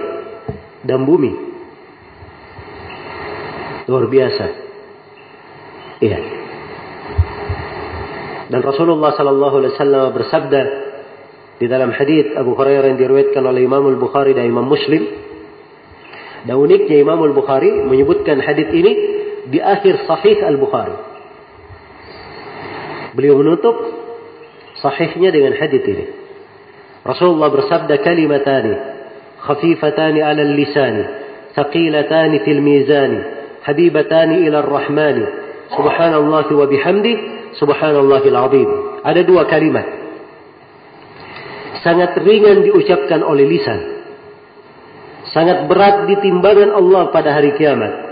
[0.82, 1.30] dan bumi.
[3.86, 4.44] Luar biasa.
[6.02, 6.18] Iya.
[8.50, 10.60] Dan Rasulullah sallallahu alaihi wasallam bersabda
[11.62, 15.06] di dalam hadis Abu Hurairah yang diriwayatkan oleh Imam Al-Bukhari dan Imam Muslim
[16.44, 18.92] dan uniknya Imam Al-Bukhari menyebutkan hadis ini
[19.48, 20.96] di akhir Sahih Al-Bukhari.
[23.14, 23.76] Beliau menutup
[24.82, 26.06] sahihnya dengan hadis ini.
[27.06, 28.74] Rasulullah bersabda kalimatani
[29.44, 31.04] khafifatani 'ala al-lisani
[31.54, 33.20] thaqilatani fil mizani
[33.62, 35.24] habibatani ila ar-rahmani
[35.70, 37.12] subhanallah wa bihamdi
[37.54, 38.70] subhanallahil azim.
[39.06, 39.86] Ada dua kalimat
[41.84, 43.94] sangat ringan diucapkan oleh lisan
[45.30, 48.03] sangat berat di timbangan Allah pada hari kiamat.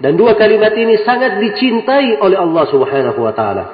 [0.00, 3.64] Dan dua kalimat ini sangat dicintai oleh Allah Subhanahu wa taala.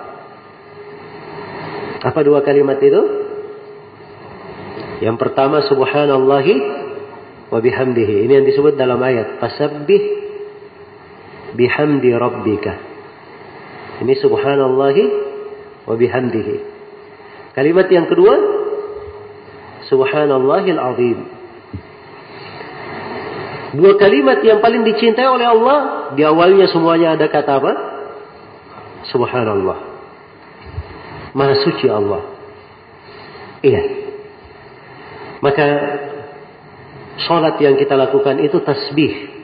[2.03, 3.03] Apa dua kalimat itu?
[5.03, 6.55] Yang pertama subhanallahi
[7.53, 8.27] wa bihamdihi.
[8.27, 10.03] Ini yang disebut dalam ayat fasabbih
[11.53, 12.75] bihamdi rabbika.
[14.03, 15.05] Ini subhanallahi
[15.85, 16.57] wa bihamdihi.
[17.57, 18.35] Kalimat yang kedua
[19.89, 21.19] subhanallahil azim.
[23.75, 25.79] Dua kalimat yang paling dicintai oleh Allah,
[26.15, 27.73] di awalnya semuanya ada kata apa?
[29.11, 29.79] Subhanallah.
[31.35, 32.23] Maha suci Allah.
[33.67, 33.83] Iya.
[35.43, 35.67] Maka
[37.27, 39.35] sholat yang kita lakukan itu tasbih.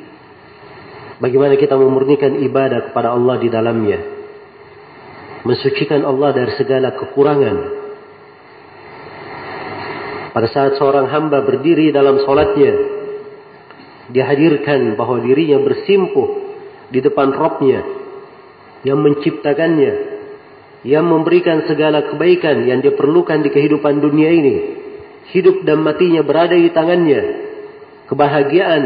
[1.18, 3.98] Bagaimana kita memurnikan ibadah kepada Allah di dalamnya.
[5.42, 7.56] Mensucikan Allah dari segala kekurangan.
[10.32, 12.72] Pada saat seorang hamba berdiri dalam sholatnya,
[14.12, 16.28] dihadirkan bahwa dirinya bersimpuh
[16.92, 17.80] di depan Robnya
[18.84, 19.92] yang menciptakannya,
[20.84, 24.56] yang memberikan segala kebaikan yang dia perlukan di kehidupan dunia ini.
[25.32, 27.22] Hidup dan matinya berada di tangannya.
[28.10, 28.82] Kebahagiaan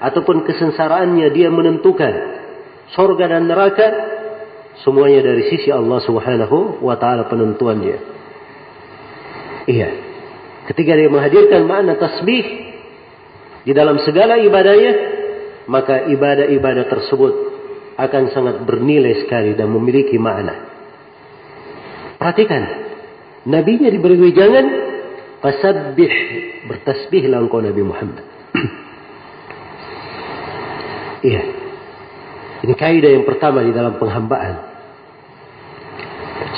[0.00, 2.40] ataupun kesensaraannya dia menentukan.
[2.96, 3.86] Sorga dan neraka
[4.80, 7.96] semuanya dari sisi Allah Subhanahu wa taala penentuannya.
[9.68, 9.88] Iya.
[10.72, 12.69] Ketika dia menghadirkan makna tasbih
[13.60, 14.92] di dalam segala ibadahnya,
[15.68, 17.34] maka ibadah-ibadah tersebut
[18.00, 20.56] akan sangat bernilai sekali dan memiliki makna.
[22.16, 22.62] Perhatikan,
[23.44, 24.66] nabinya diberi wejangan
[25.44, 26.12] fasabbih
[26.68, 28.24] bertasbihlah engkau Nabi Muhammad.
[31.28, 31.42] iya.
[32.60, 34.68] Ini kaidah yang pertama di dalam penghambaan.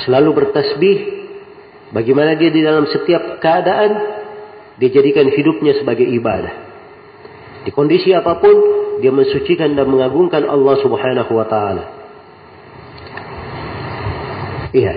[0.03, 0.97] Selalu bertasbih
[1.95, 3.91] bagaimana dia di dalam setiap keadaan
[4.79, 6.72] dijadikan hidupnya sebagai ibadah.
[7.63, 8.55] Di kondisi apa pun,
[8.99, 11.83] dia mensucikan dan mengagungkan Allah Subhanahu wa taala.
[14.73, 14.93] Iya.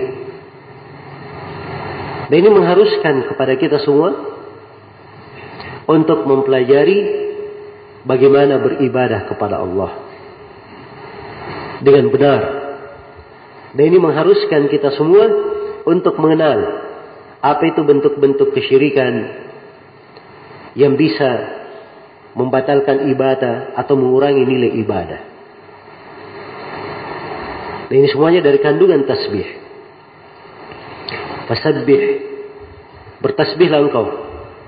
[2.27, 4.11] Dan ini mengharuskan kepada kita semua
[5.87, 6.99] untuk mempelajari
[8.03, 9.91] bagaimana beribadah kepada Allah
[11.79, 12.41] dengan benar.
[13.71, 15.25] Dan ini mengharuskan kita semua
[15.87, 16.83] untuk mengenal
[17.39, 19.13] apa itu bentuk-bentuk kesyirikan
[20.75, 21.56] yang bisa
[22.37, 25.21] membatalkan ibadah atau mengurangi nilai ibadah.
[27.89, 29.47] Dan ini semuanya dari kandungan tasbih.
[31.49, 32.01] Fasabbih.
[33.17, 34.05] Bertasbihlah engkau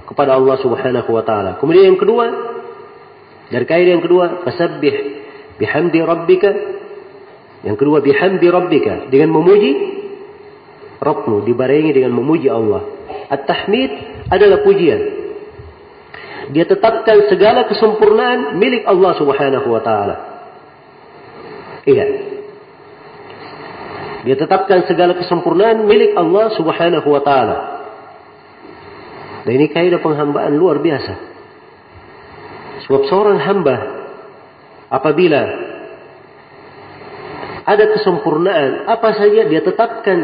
[0.09, 1.61] kepada Allah Subhanahu wa taala.
[1.61, 2.25] Kemudian yang kedua,
[3.53, 4.95] dari kaidah yang kedua, fasabbih
[5.61, 6.51] bihamdi rabbika.
[7.61, 9.99] Yang kedua bihamdi rabbika dengan memuji
[10.99, 12.83] Rabbmu dibarengi dengan memuji Allah.
[13.31, 13.91] At-tahmid
[14.27, 15.18] adalah pujian.
[16.49, 20.15] Dia tetapkan segala kesempurnaan milik Allah Subhanahu wa taala.
[21.85, 22.05] Iya.
[24.25, 27.57] Dia tetapkan segala kesempurnaan milik Allah Subhanahu wa taala.
[29.45, 31.13] Dan ini kaidah penghambaan luar biasa.
[32.89, 33.75] Sebab seorang hamba
[34.89, 35.41] apabila
[37.69, 40.17] ada kesempurnaan, apa saja dia tetapkan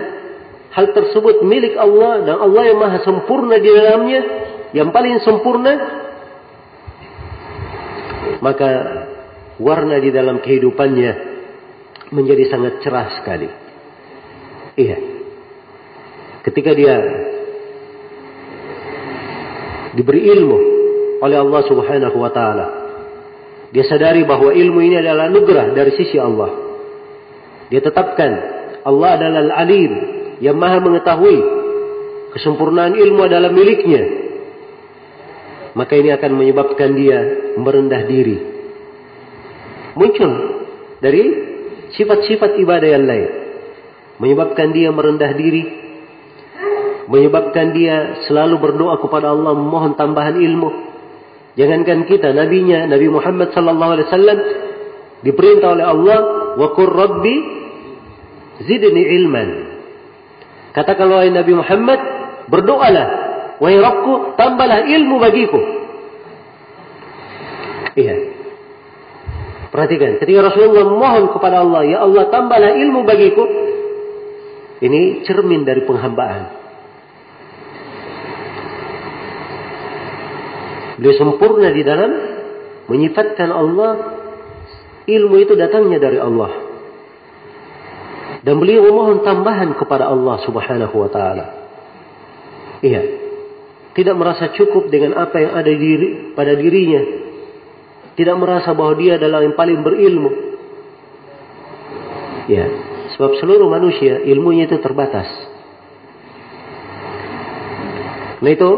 [0.73, 4.21] hal tersebut milik Allah dan Allah yang maha sempurna di dalamnya,
[4.73, 6.04] yang paling sempurna
[8.39, 8.69] maka
[9.59, 11.11] warna di dalam kehidupannya
[12.11, 13.49] menjadi sangat cerah sekali.
[14.75, 14.97] Iya.
[16.45, 16.95] Ketika dia
[19.95, 20.59] diberi ilmu
[21.23, 22.67] oleh Allah Subhanahu wa taala,
[23.71, 26.51] dia sadari bahwa ilmu ini adalah nugrah dari sisi Allah.
[27.71, 28.31] Dia tetapkan
[28.85, 29.93] Allah adalah Al-Alim
[30.39, 31.39] yang Maha mengetahui
[32.37, 34.24] kesempurnaan ilmu adalah miliknya
[35.75, 37.19] maka ini akan menyebabkan dia
[37.59, 38.37] merendah diri.
[39.99, 40.31] Muncul
[41.03, 41.23] dari
[41.99, 43.29] sifat-sifat ibadah yang lain.
[44.23, 45.63] Menyebabkan dia merendah diri.
[47.11, 50.69] Menyebabkan dia selalu berdoa kepada Allah memohon tambahan ilmu.
[51.59, 54.39] Jangankan kita, nabinya, Nabi Muhammad sallallahu alaihi wasallam
[55.23, 56.19] diperintah oleh Allah,
[56.55, 57.35] "Wa qur rabbi
[58.63, 59.49] zidni ilman."
[60.75, 61.99] Katakan wahai Nabi Muhammad,
[62.51, 63.07] berdoalah
[63.55, 65.59] Wahai Rabbku, tambahlah ilmu bagiku.
[67.95, 68.15] Iya.
[69.71, 73.43] Perhatikan, ketika Rasulullah mohon kepada Allah, Ya Allah tambahlah ilmu bagiku.
[74.83, 76.43] Ini cermin dari penghambaan.
[80.99, 82.11] Beliau sempurna di dalam
[82.91, 83.93] menyifatkan Allah.
[85.05, 86.51] Ilmu itu datangnya dari Allah.
[88.43, 91.45] Dan beliau memohon tambahan kepada Allah subhanahu wa ta'ala.
[92.83, 93.24] Iya
[93.95, 97.01] tidak merasa cukup dengan apa yang ada diri, pada dirinya,
[98.19, 100.45] tidak merasa bahwa dia adalah yang paling berilmu,
[102.45, 102.69] Ya,
[103.17, 105.25] sebab seluruh manusia ilmunya itu terbatas.
[108.37, 108.71] Nah itu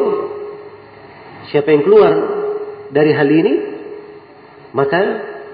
[1.51, 2.13] siapa yang keluar
[2.95, 3.53] dari hal ini
[4.71, 4.99] maka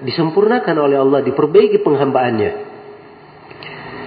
[0.04, 2.52] disempurnakan oleh Allah, diperbaiki penghambaannya.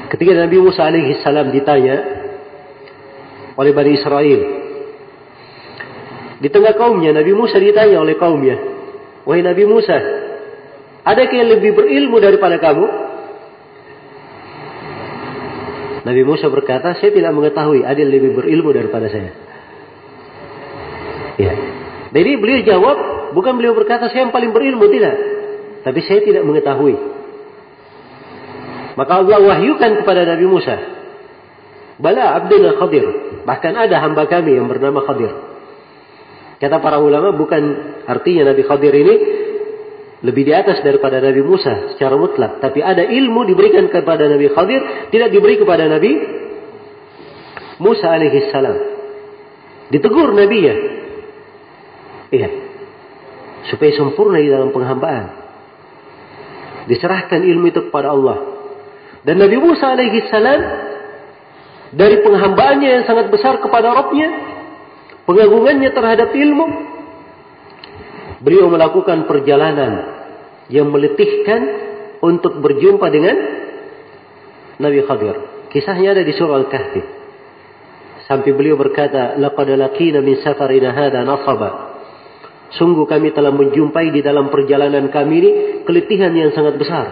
[0.07, 1.95] Ketika Nabi Musa alaihi salam ditanya
[3.59, 4.39] oleh Bani Israel,
[6.38, 8.56] di tengah kaumnya Nabi Musa ditanya oleh kaumnya,
[9.26, 9.97] "Wahai Nabi Musa,
[11.02, 12.86] adakah yang lebih berilmu daripada kamu?"
[16.06, 19.34] Nabi Musa berkata, "Saya tidak mengetahui ada yang lebih berilmu daripada saya."
[21.38, 21.54] Ya.
[22.13, 22.97] Jadi beliau jawab,
[23.38, 25.15] bukan beliau berkata saya yang paling berilmu tidak.
[25.86, 26.95] Tapi saya tidak mengetahui.
[28.97, 30.76] Maka Allah wahyukan kepada Nabi Musa.
[32.02, 33.06] Bala abdul Khadir.
[33.45, 35.46] Bahkan ada hamba kami yang bernama Khadir.
[36.57, 37.61] Kata para ulama bukan
[38.09, 39.15] artinya Nabi Khadir ini
[40.25, 42.57] lebih di atas daripada Nabi Musa secara mutlak.
[42.57, 45.13] Tapi ada ilmu diberikan kepada Nabi Khadir.
[45.13, 46.11] Tidak diberi kepada Nabi
[47.77, 48.77] Musa alaihi salam.
[49.93, 50.75] Ditegur Nabi ya.
[52.33, 52.49] Iya.
[53.69, 55.25] Supaya sempurna di dalam penghambaan.
[56.89, 58.37] Diserahkan ilmu itu kepada Allah.
[59.21, 60.59] Dan Nabi Musa alaihi salam
[61.93, 64.56] dari penghambaannya yang sangat besar kepada Rabbnya,
[65.27, 66.65] pengagungannya terhadap ilmu,
[68.39, 70.15] beliau melakukan perjalanan
[70.71, 71.61] yang meletihkan
[72.23, 73.35] untuk berjumpa dengan
[74.79, 75.35] Nabi Khadir.
[75.67, 77.01] Kisahnya ada di surah Al-Kahfi.
[78.27, 81.99] Sampai beliau berkata, "Laqad laqina min safarina hadha nasaba."
[82.75, 85.51] Sungguh kami telah menjumpai di dalam perjalanan kami ini
[85.87, 87.05] keletihan yang sangat besar.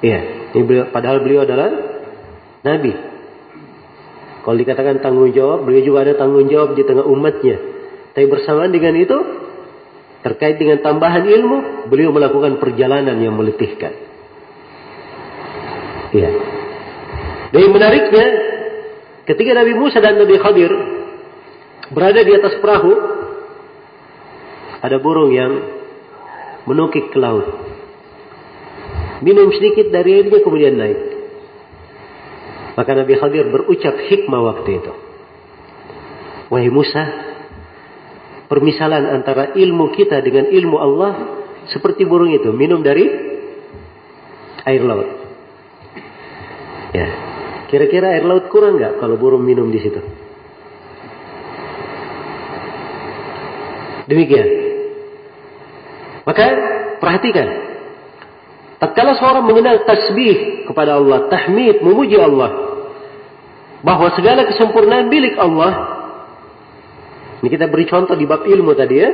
[0.00, 1.68] Iya, ini beliau, padahal beliau adalah
[2.64, 2.92] nabi.
[4.46, 7.58] Kalau dikatakan tanggung jawab, beliau juga ada tanggung jawab di tengah umatnya.
[8.14, 9.18] Tapi bersamaan dengan itu,
[10.22, 13.90] terkait dengan tambahan ilmu, beliau melakukan perjalanan yang meletihkan.
[16.14, 16.30] Iya.
[17.50, 18.26] Dan menariknya,
[19.26, 20.72] ketika Nabi Musa dan Nabi Khadir
[21.90, 22.94] berada di atas perahu,
[24.78, 25.52] ada burung yang
[26.70, 27.50] menukik ke laut.
[29.26, 31.00] Minum sedikit dari airnya kemudian naik.
[32.76, 34.92] Maka Nabi Khadir berucap hikmah waktu itu.
[36.52, 37.02] Wahai Musa,
[38.46, 41.12] permisalan antara ilmu kita dengan ilmu Allah
[41.72, 43.08] seperti burung itu minum dari
[44.62, 45.08] air laut.
[46.94, 47.08] Ya,
[47.72, 50.00] kira-kira air laut kurang nggak kalau burung minum di situ?
[54.06, 54.48] Demikian.
[56.22, 56.46] Maka
[57.02, 57.48] perhatikan.
[58.76, 62.50] Tatkala seorang mengenal tasbih kepada Allah, tahmid, memuji Allah,
[63.80, 65.96] bahwa segala kesempurnaan milik Allah.
[67.40, 69.10] Ini kita beri contoh di bab ilmu tadi ya.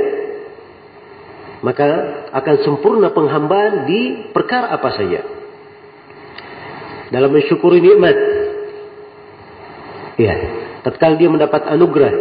[1.62, 1.86] Maka
[2.34, 5.20] akan sempurna penghambaan di perkara apa saja.
[7.14, 8.16] Dalam mensyukuri nikmat.
[10.18, 10.34] Ya,
[10.82, 12.14] tatkala dia mendapat anugerah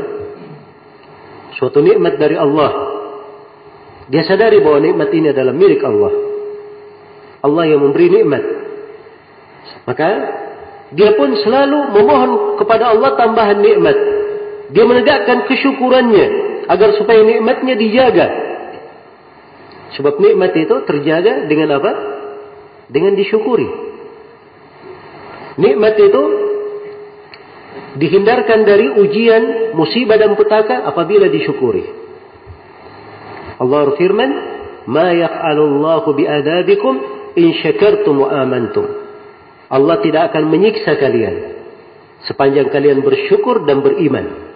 [1.59, 2.91] suatu nikmat dari Allah
[4.11, 6.30] dia sadari bahwa nikmat ini adalah milik Allah.
[7.41, 8.43] Allah yang memberi nikmat.
[9.89, 10.09] Maka
[10.93, 13.97] dia pun selalu memohon kepada Allah tambahan nikmat.
[14.71, 16.27] Dia menegakkan kesyukurannya
[16.69, 18.27] agar supaya nikmatnya dijaga.
[19.99, 21.91] Sebab nikmat itu terjaga dengan apa?
[22.87, 23.67] Dengan disyukuri.
[25.59, 26.21] Nikmat itu
[27.99, 31.83] dihindarkan dari ujian, musibah dan petaka apabila disyukuri.
[33.59, 34.29] Allah berfirman,
[34.87, 38.87] "Ma yaf'alullahu bi'adabikum in syakartum wa amantum."
[39.71, 41.35] Allah tidak akan menyiksa kalian
[42.27, 44.51] sepanjang kalian bersyukur dan beriman.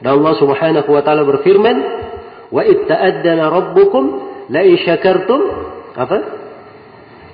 [0.00, 1.76] Dan Allah Subhanahu wa taala berfirman,
[2.48, 4.04] "Wa itta'addana rabbukum
[4.48, 5.40] la in syakartum
[5.92, 6.18] apa?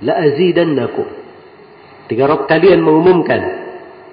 [0.03, 1.07] La azidannakum."
[2.07, 3.41] Tiga Rabb kalian mengumumkan,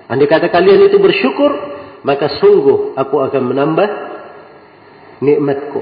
[0.09, 1.51] andai kata kalian itu bersyukur,
[2.01, 3.89] maka sungguh aku akan menambah
[5.21, 5.81] nikmatku.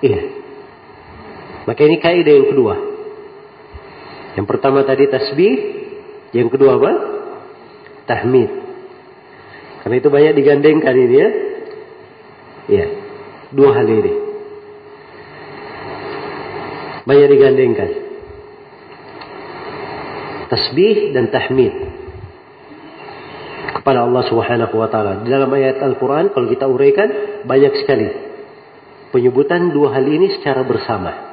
[0.00, 0.20] Iya.
[1.68, 2.74] Maka ini kaidah yang kedua.
[4.40, 5.54] Yang pertama tadi tasbih,
[6.32, 6.92] yang kedua apa?
[8.08, 8.50] Tahmid.
[9.84, 11.28] Karena itu banyak digandengkan ini ya.
[12.72, 12.86] Iya.
[13.52, 14.12] Dua hal ini.
[17.04, 17.90] Banyak digandengkan.
[20.48, 21.76] Tasbih dan tahmid
[23.76, 25.20] kepada Allah Subhanahu wa taala.
[25.20, 28.08] Di dalam ayat Al-Qur'an kalau kita uraikan banyak sekali
[29.12, 31.29] penyebutan dua hal ini secara bersama.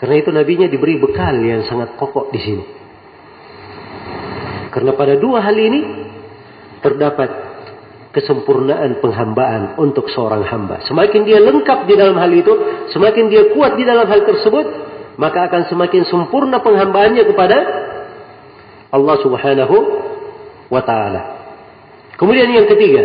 [0.00, 2.64] Karena itu nabinya diberi bekal yang sangat kokoh di sini.
[4.72, 5.80] Karena pada dua hal ini
[6.80, 7.28] terdapat
[8.16, 10.80] kesempurnaan penghambaan untuk seorang hamba.
[10.88, 12.52] Semakin dia lengkap di dalam hal itu,
[12.96, 14.66] semakin dia kuat di dalam hal tersebut,
[15.20, 17.58] maka akan semakin sempurna penghambaannya kepada
[18.88, 19.76] Allah Subhanahu
[20.72, 21.22] wa taala.
[22.16, 23.04] Kemudian yang ketiga,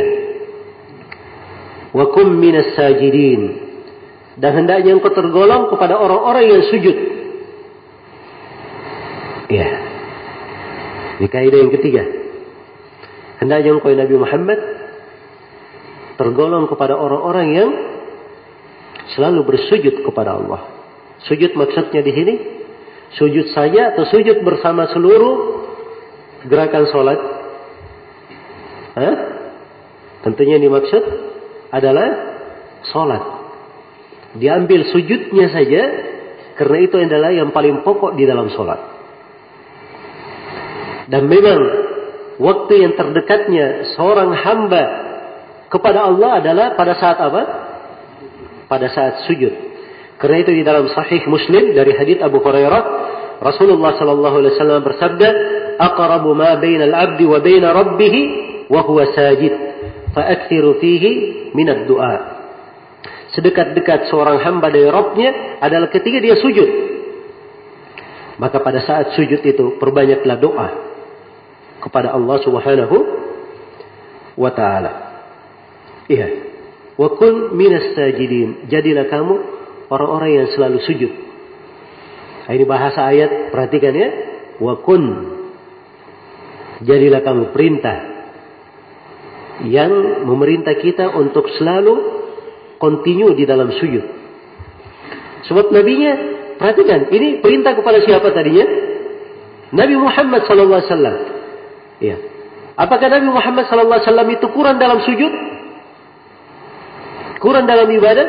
[1.92, 3.65] wa kum minas sajidin.
[4.36, 6.98] Dan hendaknya engkau tergolong kepada orang-orang yang sujud.
[9.48, 9.68] Ya.
[11.24, 12.04] Ini kaidah yang ketiga.
[13.40, 14.60] Hendaknya engkau Nabi Muhammad
[16.20, 17.70] tergolong kepada orang-orang yang
[19.16, 20.68] selalu bersujud kepada Allah.
[21.24, 22.36] Sujud maksudnya di sini
[23.16, 25.64] sujud saja atau sujud bersama seluruh
[26.48, 27.20] gerakan sholat?
[28.96, 29.16] Hah?
[30.28, 31.04] Tentunya yang dimaksud
[31.70, 32.08] adalah
[32.90, 33.45] sholat.
[34.36, 35.82] Diambil sujudnya saja
[36.56, 38.80] karena itu adalah yang paling pokok di dalam sholat.
[41.12, 41.60] Dan memang
[42.40, 44.84] waktu yang terdekatnya seorang hamba
[45.70, 47.42] kepada Allah adalah pada saat apa?
[48.66, 49.54] Pada saat sujud.
[50.16, 52.84] Karena itu di dalam Sahih Muslim dari hadits Abu Hurairah,
[53.44, 55.30] Rasulullah Sallallahu Alaihi Wasallam bersabda,
[55.76, 58.14] "Aqrabu ma bainal abdi wa baina rabbih
[58.72, 59.54] wa huwa sajid,
[60.16, 61.12] fa'akthiru fihi
[61.52, 62.35] min ad-du'a."
[63.36, 66.70] Sedekat-dekat seorang hamba dari Rabbnya adalah ketika dia sujud.
[68.40, 70.68] Maka pada saat sujud itu perbanyaklah doa
[71.84, 72.98] kepada Allah Subhanahu
[74.40, 74.92] wa taala.
[76.08, 76.28] Iya.
[76.96, 78.72] Wa kun minas sajidin.
[78.72, 79.36] Jadilah kamu
[79.92, 81.12] orang-orang yang selalu sujud.
[82.46, 84.10] Nah, ini bahasa ayat, perhatikan ya.
[84.64, 85.04] Wa kun.
[86.88, 87.98] Jadilah kamu perintah
[89.68, 92.15] yang memerintah kita untuk selalu
[92.78, 94.04] kontinu di dalam sujud.
[95.46, 96.14] Sebab nabinya,
[96.58, 98.66] perhatikan, ini perintah kepada siapa tadinya?
[99.76, 101.16] Nabi Muhammad wasallam.
[102.02, 102.18] Ya.
[102.76, 105.34] Apakah Nabi Muhammad wasallam itu kurang dalam sujud?
[107.40, 108.28] Kurang dalam ibadah?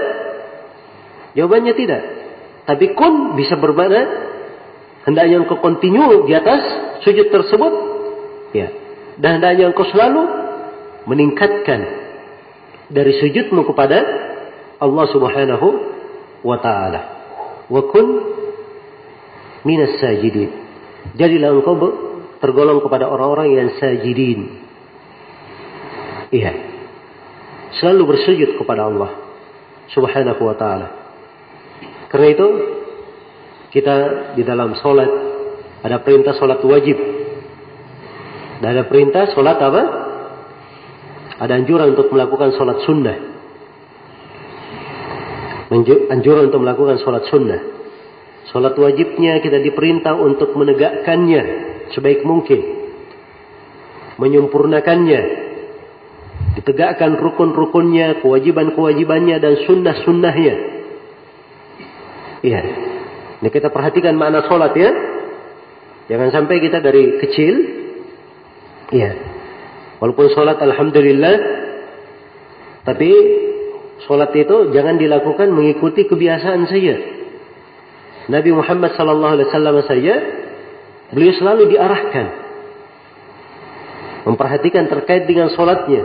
[1.36, 2.02] Jawabannya tidak.
[2.66, 4.02] Tapi kun bisa bermakna
[5.06, 6.62] hendaknya engkau kontinu di atas
[7.06, 7.72] sujud tersebut.
[8.52, 8.68] Ya.
[9.16, 10.22] Dan hendaknya engkau selalu
[11.06, 11.80] meningkatkan
[12.90, 13.98] dari sujudmu kepada
[14.76, 15.68] Allah Subhanahu
[16.44, 17.00] wa taala.
[17.66, 18.06] Wa kun
[19.64, 20.50] minas sajidin.
[21.16, 21.74] Jadilah engkau
[22.38, 24.40] tergolong kepada orang-orang yang sajidin.
[26.30, 26.52] Iya.
[27.80, 29.10] Selalu bersujud kepada Allah
[29.92, 30.88] Subhanahu wa taala.
[32.06, 32.46] Karena itu
[33.74, 33.96] kita
[34.38, 35.10] di dalam solat
[35.84, 36.96] ada perintah solat wajib.
[38.56, 39.82] Dan ada perintah solat apa?
[41.36, 43.35] Ada anjuran untuk melakukan solat sunnah.
[45.84, 47.60] Anjuran untuk melakukan solat sunnah.
[48.48, 51.42] Solat wajibnya kita diperintah untuk menegakkannya
[51.92, 52.60] sebaik mungkin.
[54.16, 55.44] Menyempurnakannya.
[56.56, 60.54] Ditegakkan rukun-rukunnya, kewajiban-kewajibannya, dan sunnah-sunnahnya.
[62.40, 62.60] Iya.
[63.44, 64.90] Ini kita perhatikan makna sholat ya.
[66.08, 67.54] Jangan sampai kita dari kecil.
[68.94, 69.10] Iya.
[70.00, 71.36] Walaupun sholat Alhamdulillah.
[72.86, 73.10] Tapi
[74.04, 76.94] sholat itu jangan dilakukan mengikuti kebiasaan saja.
[78.26, 80.14] Nabi Muhammad wasallam saja
[81.10, 82.26] Beliau selalu diarahkan.
[84.26, 86.02] Memperhatikan terkait dengan sholatnya.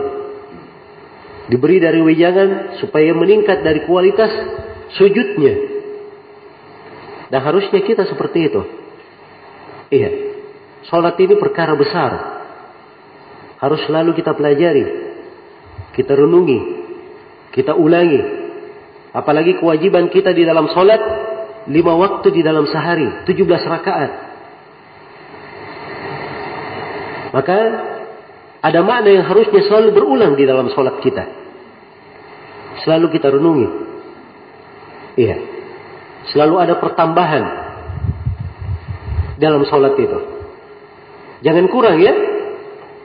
[1.49, 4.29] Diberi dari wejangan supaya meningkat dari kualitas
[4.93, 5.55] sujudnya.
[7.33, 8.61] Dan harusnya kita seperti itu.
[9.89, 10.11] Iya.
[10.85, 12.11] Sholat ini perkara besar.
[13.57, 14.85] Harus selalu kita pelajari.
[15.97, 16.80] Kita renungi.
[17.51, 18.21] Kita ulangi.
[19.11, 21.01] Apalagi kewajiban kita di dalam sholat.
[21.67, 23.27] Lima waktu di dalam sehari.
[23.27, 24.11] Tujuh belas rakaat.
[27.31, 27.57] Maka
[28.61, 31.23] ada makna yang harusnya selalu berulang di dalam sholat kita.
[32.83, 33.67] Selalu kita renungi.
[35.19, 35.37] Iya.
[36.31, 37.43] Selalu ada pertambahan
[39.41, 40.19] dalam sholat itu.
[41.41, 42.13] Jangan kurang ya.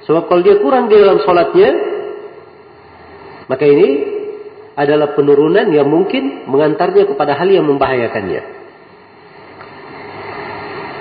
[0.05, 1.71] Sebab kalau dia kurang di dalam sholatnya,
[3.51, 3.89] maka ini
[4.77, 8.43] adalah penurunan yang mungkin mengantarnya kepada hal yang membahayakannya.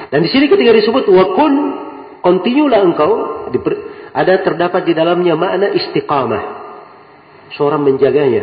[0.09, 1.53] Dan di sini ketika disebut wakun
[2.25, 3.11] Kontinulah engkau
[4.09, 6.43] ada terdapat di dalamnya makna istiqamah.
[7.53, 8.41] Seorang menjaganya.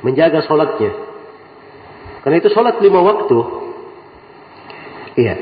[0.00, 0.96] Menjaga sholatnya.
[2.24, 3.38] Karena itu sholat lima waktu.
[5.20, 5.36] Iya.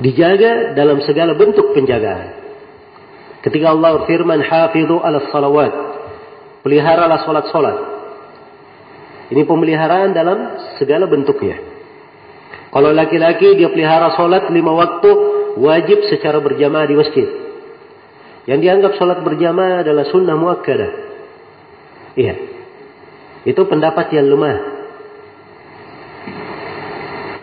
[0.00, 2.40] Dijaga dalam segala bentuk penjagaan.
[3.44, 5.72] Ketika Allah firman hafidhu ala salawat.
[6.64, 7.76] Peliharalah sholat-sholat.
[9.28, 10.38] Ini pemeliharaan dalam
[10.80, 11.60] segala bentuknya.
[12.72, 15.10] Kalau laki-laki dia pelihara sholat lima waktu
[15.60, 17.28] wajib secara berjamaah di masjid.
[18.48, 20.92] Yang dianggap sholat berjamaah adalah sunnah muakkadah.
[22.16, 22.34] Iya.
[23.44, 24.74] Itu pendapat yang lemah.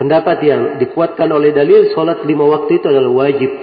[0.02, 3.54] pendapat yang dikuatkan oleh dalil sholat lima waktu itu adalah wajib.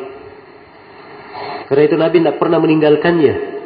[1.67, 3.58] Karena itu Nabi tidak pernah meninggalkannya.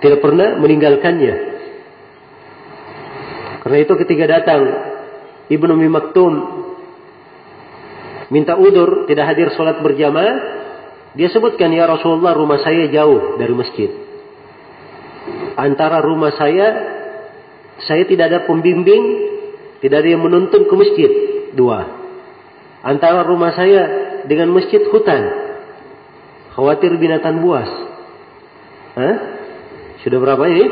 [0.00, 1.34] Tidak pernah meninggalkannya.
[3.60, 4.60] Karena itu ketika datang
[5.52, 6.32] Ibnu Umi Maktum
[8.32, 10.36] minta udur tidak hadir sholat berjamaah,
[11.12, 13.90] dia sebutkan ya Rasulullah rumah saya jauh dari masjid.
[15.58, 16.66] Antara rumah saya,
[17.84, 19.02] saya tidak ada pembimbing,
[19.84, 21.10] tidak ada yang menuntun ke masjid.
[21.52, 21.82] Dua.
[22.80, 23.82] Antara rumah saya
[24.24, 25.50] dengan masjid hutan.
[26.56, 27.68] Khawatir binatang buas.
[28.96, 29.39] Hah?
[30.00, 30.66] Sudah berapa ini?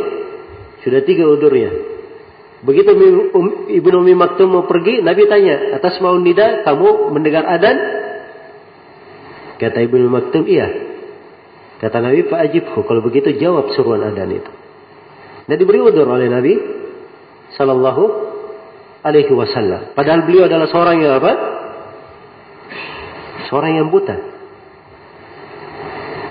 [0.84, 1.70] Sudah tiga udurnya.
[2.58, 2.90] Begitu
[3.70, 7.76] Ibnu Umi Maktum mau pergi, Nabi tanya, atas mau nida, kamu mendengar adan?
[9.62, 10.66] Kata Ibnu Maktum, iya.
[11.78, 14.52] Kata Nabi, Pak Ajibhu, kalau begitu jawab suruhan adan itu.
[15.46, 16.54] Dan diberi udur oleh Nabi
[17.54, 18.04] Sallallahu
[19.06, 19.94] Alaihi Wasallam.
[19.94, 21.32] Padahal beliau adalah seorang yang apa?
[23.48, 24.16] Seorang yang buta.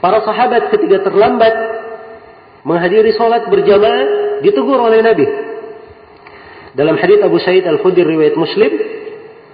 [0.04, 1.77] Para sahabat ketika terlambat
[2.68, 5.26] menghadiri sholat berjamaah ditegur oleh Nabi.
[6.76, 8.70] Dalam hadis Abu Sa'id Al-Khudri riwayat Muslim,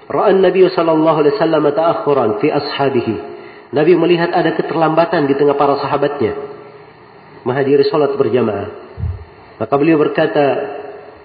[0.09, 3.15] Ra'an Nabi sallallahu alaihi wasallam ta'akhuran fi ashabihi.
[3.71, 6.35] Nabi melihat ada keterlambatan di tengah para sahabatnya
[7.47, 8.67] menghadiri salat berjamaah.
[9.59, 10.45] Maka beliau berkata,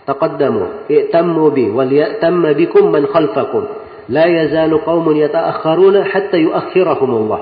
[0.04, 3.64] "Taqaddamu, i'tammu bi wal ya'tamma bikum man khalfakum.
[4.08, 7.40] La yazalu qaumun yata'akhkharuna hatta yuakhirahum Allah."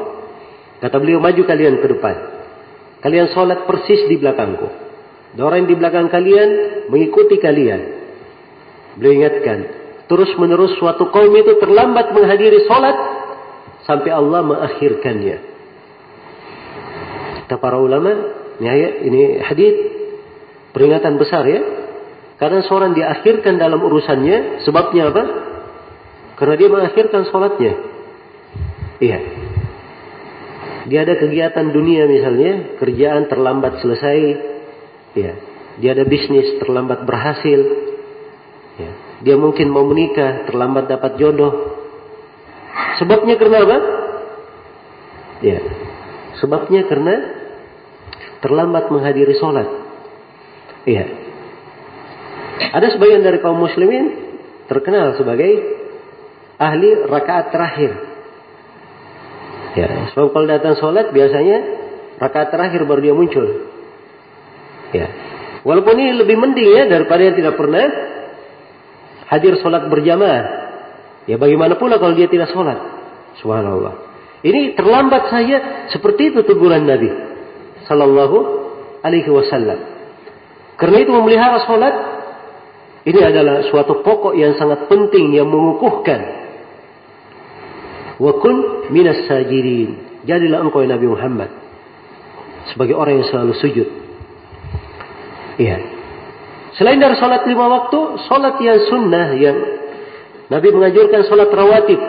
[0.80, 2.35] Kata beliau, "Maju kalian ke depan.
[3.04, 4.84] Kalian salat persis di belakangku.
[5.36, 7.96] orang di belakang kalian mengikuti kalian
[8.96, 9.58] Beliau ingatkan,
[10.08, 12.96] terus menerus suatu kaum itu terlambat menghadiri sholat
[13.84, 15.36] sampai Allah mengakhirkannya.
[17.44, 18.10] Kata para ulama,
[18.58, 19.74] ya, ya, ini hadis
[20.72, 21.60] peringatan besar ya.
[22.40, 25.24] Karena seorang diakhirkan dalam urusannya, sebabnya apa?
[26.40, 27.72] Karena dia mengakhirkan sholatnya.
[29.00, 29.18] Iya.
[30.86, 34.18] Dia ada kegiatan dunia misalnya, kerjaan terlambat selesai.
[35.18, 35.32] Iya.
[35.82, 37.60] Dia ada bisnis terlambat berhasil.
[38.78, 38.90] Ya.
[39.26, 41.74] Dia mungkin mau menikah, terlambat dapat jodoh.
[43.02, 43.78] Sebabnya karena apa?
[45.42, 45.58] Ya.
[46.38, 47.14] Sebabnya karena
[48.40, 49.68] terlambat menghadiri sholat.
[50.86, 51.04] Iya.
[52.72, 54.38] Ada sebagian dari kaum muslimin
[54.70, 55.50] terkenal sebagai
[56.62, 57.92] ahli rakaat terakhir.
[59.76, 61.56] Ya, sebab kalau datang sholat biasanya
[62.16, 63.46] rakaat terakhir baru dia muncul.
[64.96, 65.06] Ya.
[65.68, 67.84] Walaupun ini lebih mending ya daripada yang tidak pernah
[69.28, 70.44] hadir sholat berjamaah.
[71.28, 72.78] Ya bagaimana pula kalau dia tidak sholat.
[73.42, 74.06] Subhanallah.
[74.46, 77.10] Ini terlambat saya seperti itu teguran Nabi
[77.84, 78.36] Sallallahu
[79.02, 79.78] Alaihi Wasallam.
[80.80, 81.94] Karena itu memelihara sholat
[83.06, 86.45] ini adalah suatu pokok yang sangat penting yang mengukuhkan.
[88.16, 90.22] Wa kun minas sajirin.
[90.26, 91.50] Jadilah engkau ya Nabi Muhammad
[92.72, 93.88] sebagai orang yang selalu sujud.
[95.56, 95.78] Iya.
[96.76, 97.98] Selain dari sholat lima waktu,
[98.28, 99.56] sholat yang sunnah yang
[100.52, 102.00] Nabi mengajarkan sholat rawatib.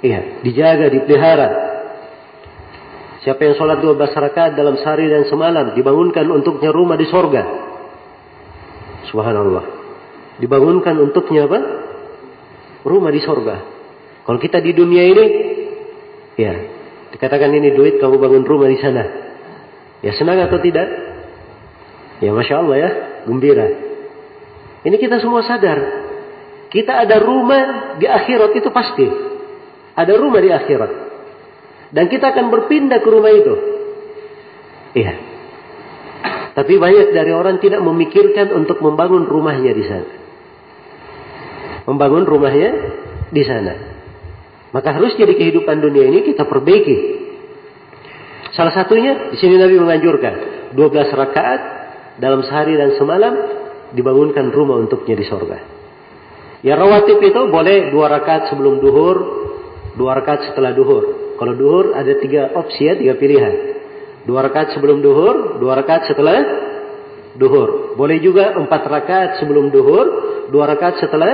[0.00, 1.48] Iya, dijaga, dipelihara.
[3.20, 7.44] Siapa yang sholat dua rakaat dalam sehari dan semalam, dibangunkan untuknya rumah di sorga.
[9.12, 9.64] Subhanallah.
[10.40, 11.58] Dibangunkan untuknya apa?
[12.80, 13.56] Rumah di sorga.
[14.30, 15.26] Kalau kita di dunia ini,
[16.38, 16.54] ya,
[17.10, 19.02] dikatakan ini duit, kamu bangun rumah di sana.
[20.06, 20.86] Ya senang atau tidak?
[22.22, 22.90] Ya Masya Allah ya
[23.26, 23.66] gembira.
[24.86, 25.82] Ini kita semua sadar.
[26.70, 29.02] Kita ada rumah di akhirat itu pasti.
[29.98, 30.90] Ada rumah di akhirat.
[31.90, 33.54] Dan kita akan berpindah ke rumah itu.
[34.94, 35.12] Iya.
[36.54, 40.10] Tapi banyak dari orang tidak memikirkan untuk membangun rumahnya di sana.
[41.90, 42.70] Membangun rumahnya
[43.34, 43.98] di sana.
[44.70, 46.96] Maka harus jadi kehidupan dunia ini kita perbaiki.
[48.54, 50.34] Salah satunya di sini Nabi menganjurkan
[50.74, 51.60] 12 rakaat
[52.22, 53.34] dalam sehari dan semalam
[53.94, 55.58] dibangunkan rumah untuknya di sorga.
[56.60, 59.16] Ya rawatib itu boleh dua rakaat sebelum duhur,
[59.96, 61.34] dua rakaat setelah duhur.
[61.40, 63.80] Kalau duhur ada tiga opsi ya, tiga pilihan.
[64.28, 66.36] Dua rakaat sebelum duhur, dua rakaat setelah
[67.40, 67.96] duhur.
[67.96, 70.06] Boleh juga empat rakaat sebelum duhur,
[70.52, 71.32] dua rakaat setelah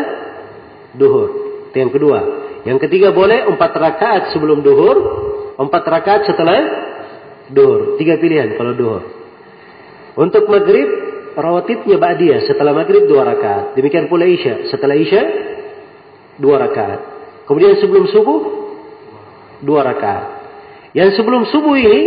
[0.95, 1.29] duhur.
[1.75, 2.46] Itu yang kedua.
[2.67, 4.97] Yang ketiga boleh empat rakaat sebelum duhur,
[5.55, 6.59] empat rakaat setelah
[7.47, 7.95] duhur.
[7.95, 9.03] Tiga pilihan kalau duhur.
[10.19, 10.89] Untuk maghrib,
[11.39, 12.43] rawatibnya ba'diyah.
[12.51, 13.79] Setelah maghrib dua rakaat.
[13.79, 14.67] Demikian pula isya.
[14.67, 15.23] Setelah isya,
[16.43, 17.01] dua rakaat.
[17.47, 18.41] Kemudian sebelum subuh,
[19.63, 20.27] dua rakaat.
[20.91, 22.03] Yang sebelum subuh ini,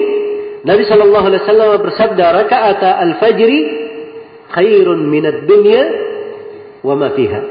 [0.67, 3.59] Nabi Shallallahu Alaihi Wasallam bersabda, rakaat al-fajri
[4.51, 5.83] khairun minat dunya
[6.83, 7.41] wa ma fiha.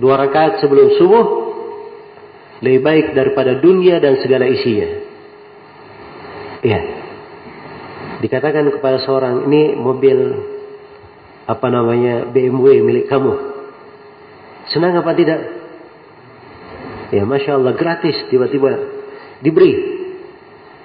[0.00, 1.45] Dua rakaat sebelum subuh
[2.64, 4.88] lebih baik daripada dunia dan segala isinya.
[6.64, 6.80] Iya.
[8.24, 10.18] Dikatakan kepada seorang ini mobil
[11.46, 13.32] apa namanya BMW milik kamu.
[14.72, 15.40] Senang apa tidak?
[17.14, 18.72] Ya masya Allah gratis tiba-tiba
[19.44, 19.94] diberi.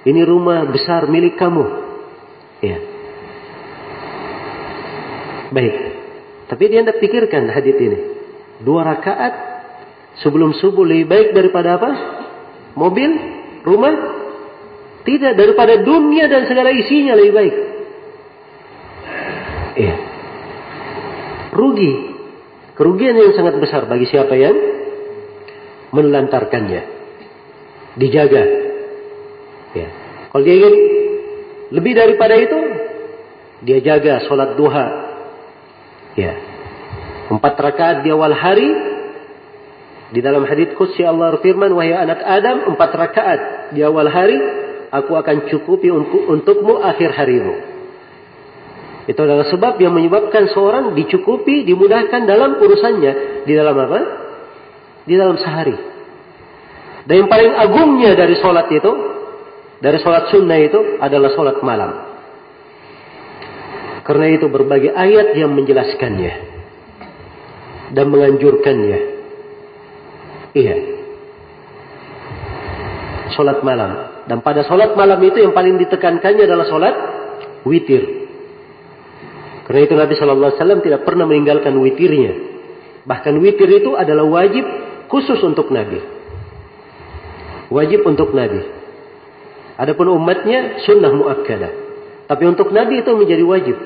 [0.02, 1.64] Ini rumah besar milik kamu.
[2.62, 2.78] Ya.
[5.50, 5.76] Baik.
[6.46, 7.98] Tapi dia tidak pikirkan hadit ini.
[8.62, 9.51] Dua rakaat
[10.20, 11.90] sebelum subuh lebih baik daripada apa?
[12.76, 13.10] Mobil,
[13.64, 13.94] rumah,
[15.02, 17.54] tidak daripada dunia dan segala isinya lebih baik.
[19.72, 19.96] Iya.
[21.52, 21.92] Rugi.
[22.72, 24.56] Kerugian yang sangat besar bagi siapa yang
[25.92, 26.82] menelantarkannya.
[28.00, 28.44] Dijaga.
[29.76, 29.88] Ya.
[30.32, 30.74] Kalau dia ingin
[31.72, 32.58] lebih daripada itu,
[33.64, 34.86] dia jaga sholat duha.
[36.16, 36.32] Ya.
[37.28, 38.91] Empat rakaat di awal hari.
[40.12, 43.40] Di dalam hadits khusus Allah berfirman, wahai anak Adam, empat rakaat
[43.72, 44.36] di awal hari,
[44.92, 47.72] aku akan cukupi untukmu akhir harimu.
[49.08, 53.42] Itu adalah sebab yang menyebabkan seorang dicukupi, dimudahkan dalam urusannya.
[53.48, 53.98] Di dalam apa?
[55.08, 55.74] Di dalam sehari.
[57.08, 58.92] Dan yang paling agungnya dari sholat itu,
[59.82, 61.92] dari sholat sunnah itu adalah sholat malam.
[64.06, 66.32] Karena itu berbagai ayat yang menjelaskannya.
[67.90, 69.11] Dan menganjurkannya.
[70.52, 70.76] Iya.
[73.32, 74.24] Sholat malam.
[74.28, 76.94] Dan pada sholat malam itu yang paling ditekankannya adalah sholat
[77.64, 78.28] witir.
[79.66, 82.32] Karena itu Nabi Shallallahu Alaihi Wasallam tidak pernah meninggalkan witirnya.
[83.08, 84.62] Bahkan witir itu adalah wajib
[85.08, 85.98] khusus untuk Nabi.
[87.72, 88.62] Wajib untuk Nabi.
[89.80, 91.72] Adapun umatnya sunnah muakkadah.
[92.28, 93.76] Tapi untuk Nabi itu menjadi wajib.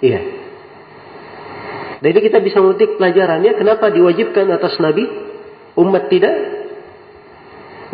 [0.00, 0.20] Iya.
[1.96, 5.04] Jadi kita bisa memetik pelajarannya kenapa diwajibkan atas Nabi,
[5.80, 6.34] umat tidak?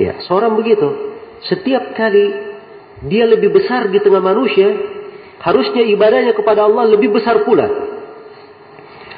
[0.01, 1.15] Ya, seorang begitu.
[1.47, 2.27] Setiap kali
[3.07, 4.71] dia lebih besar di tengah manusia,
[5.43, 7.67] harusnya ibadahnya kepada Allah lebih besar pula.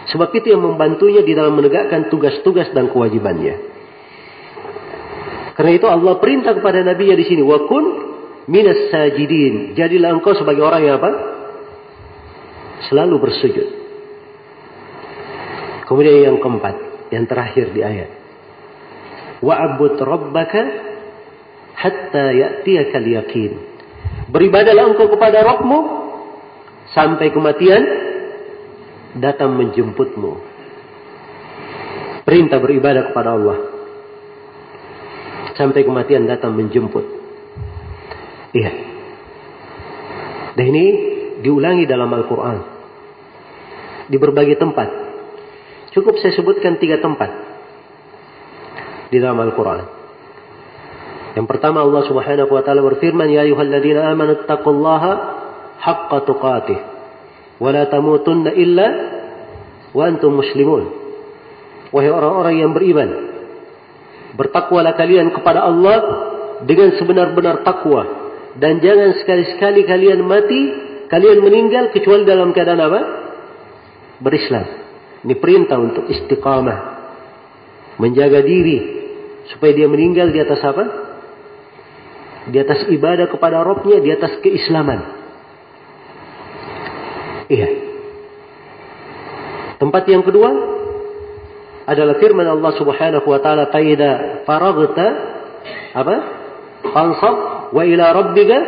[0.05, 3.73] Sebab itu yang membantunya di dalam menegakkan tugas-tugas dan kewajibannya.
[5.55, 7.85] Karena itu Allah perintah kepada Nabi di sini, wa kun
[8.53, 9.73] minas sajidin.
[9.73, 11.11] Jadilah engkau sebagai orang yang apa?
[12.93, 13.84] Selalu bersujud.
[15.85, 16.75] Kemudian yang keempat,
[17.13, 18.11] yang terakhir di ayat.
[19.45, 20.61] Wa'bud rabbaka
[21.77, 23.53] hatta ya'tiyakal yakin.
[24.33, 25.79] Beribadalah engkau kepada Rabbmu
[26.97, 27.83] sampai kematian
[29.21, 30.33] datang menjemputmu.
[32.25, 33.59] Perintah beribadah kepada Allah.
[35.55, 37.05] Sampai kematian datang menjemput.
[38.57, 38.73] Iya.
[40.57, 40.87] Dan ini
[41.45, 42.59] diulangi dalam Al-Quran.
[44.09, 45.04] Di berbagai tempat.
[45.95, 47.31] Cukup saya sebutkan tiga tempat.
[49.15, 49.81] Di dalam Al-Quran.
[51.39, 53.31] Yang pertama Allah subhanahu wa ta'ala berfirman.
[53.31, 55.13] Ya ayuhalladzina amanu taqullaha
[55.79, 56.79] haqqa tuqatih
[57.63, 58.89] wala tamutunna illa
[59.95, 60.91] wa antum muslimun.
[61.95, 63.11] Wahai orang-orang yang beriman,
[64.35, 65.99] bertakwalah kalian kepada Allah
[66.67, 68.03] dengan sebenar-benar takwa
[68.59, 70.63] dan jangan sekali-sekali kalian mati,
[71.07, 73.01] kalian meninggal kecuali dalam keadaan apa?
[74.19, 74.84] Berislam.
[75.25, 76.93] Ini perintah untuk istiqamah.
[77.97, 78.79] Menjaga diri
[79.49, 80.85] supaya dia meninggal di atas apa?
[82.53, 85.01] Di atas ibadah kepada Rabbnya, di atas keislaman.
[87.49, 87.69] Iya.
[89.81, 90.51] Tempat yang kedua
[91.85, 95.07] adalah firman Allah Subhanahu wa taala faida faragta
[95.93, 96.17] apa?
[96.85, 97.37] Fansab
[97.73, 98.59] wa ila rabbika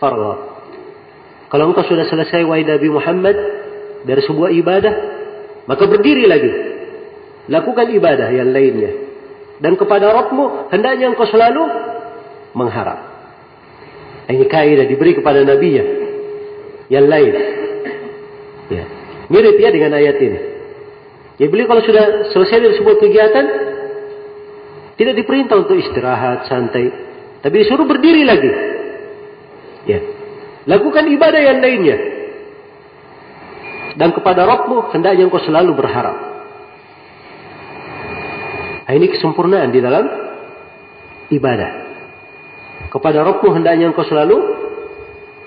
[0.00, 0.38] farghab.
[1.52, 3.36] Kalau engkau sudah selesai wahai Nabi Muhammad
[4.08, 4.94] dari sebuah ibadah,
[5.66, 6.52] maka berdiri lagi.
[7.50, 8.92] Lakukan ibadah yang lainnya.
[9.62, 11.62] Dan kepada Rabbmu hendaknya engkau selalu
[12.54, 12.98] mengharap.
[14.30, 15.84] Ini kaidah diberi kepada nabinya
[16.90, 17.34] yang lain.
[18.70, 18.84] Ya.
[19.30, 20.40] Mirip ya dengan ayat ini.
[21.40, 23.44] Ya beliau kalau sudah selesai dari sebuah kegiatan,
[24.98, 26.90] tidak diperintah untuk istirahat, santai.
[27.42, 28.52] Tapi disuruh berdiri lagi.
[29.90, 29.98] Ya.
[30.68, 31.96] Lakukan ibadah yang lainnya.
[33.96, 36.16] Dan kepada Rabbmu, hendaknya engkau selalu berharap.
[38.88, 40.04] Nah, ini kesempurnaan di dalam
[41.32, 41.70] ibadah.
[42.92, 44.36] Kepada Rabbmu, hendaknya engkau selalu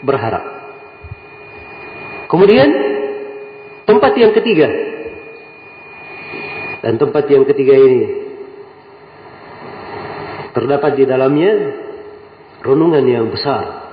[0.06, 0.44] berharap.
[2.26, 2.70] Kemudian
[3.86, 4.68] Tempat yang ketiga.
[6.82, 8.26] Dan tempat yang ketiga ini
[10.54, 11.54] terdapat di dalamnya
[12.62, 13.86] renungan yang besar.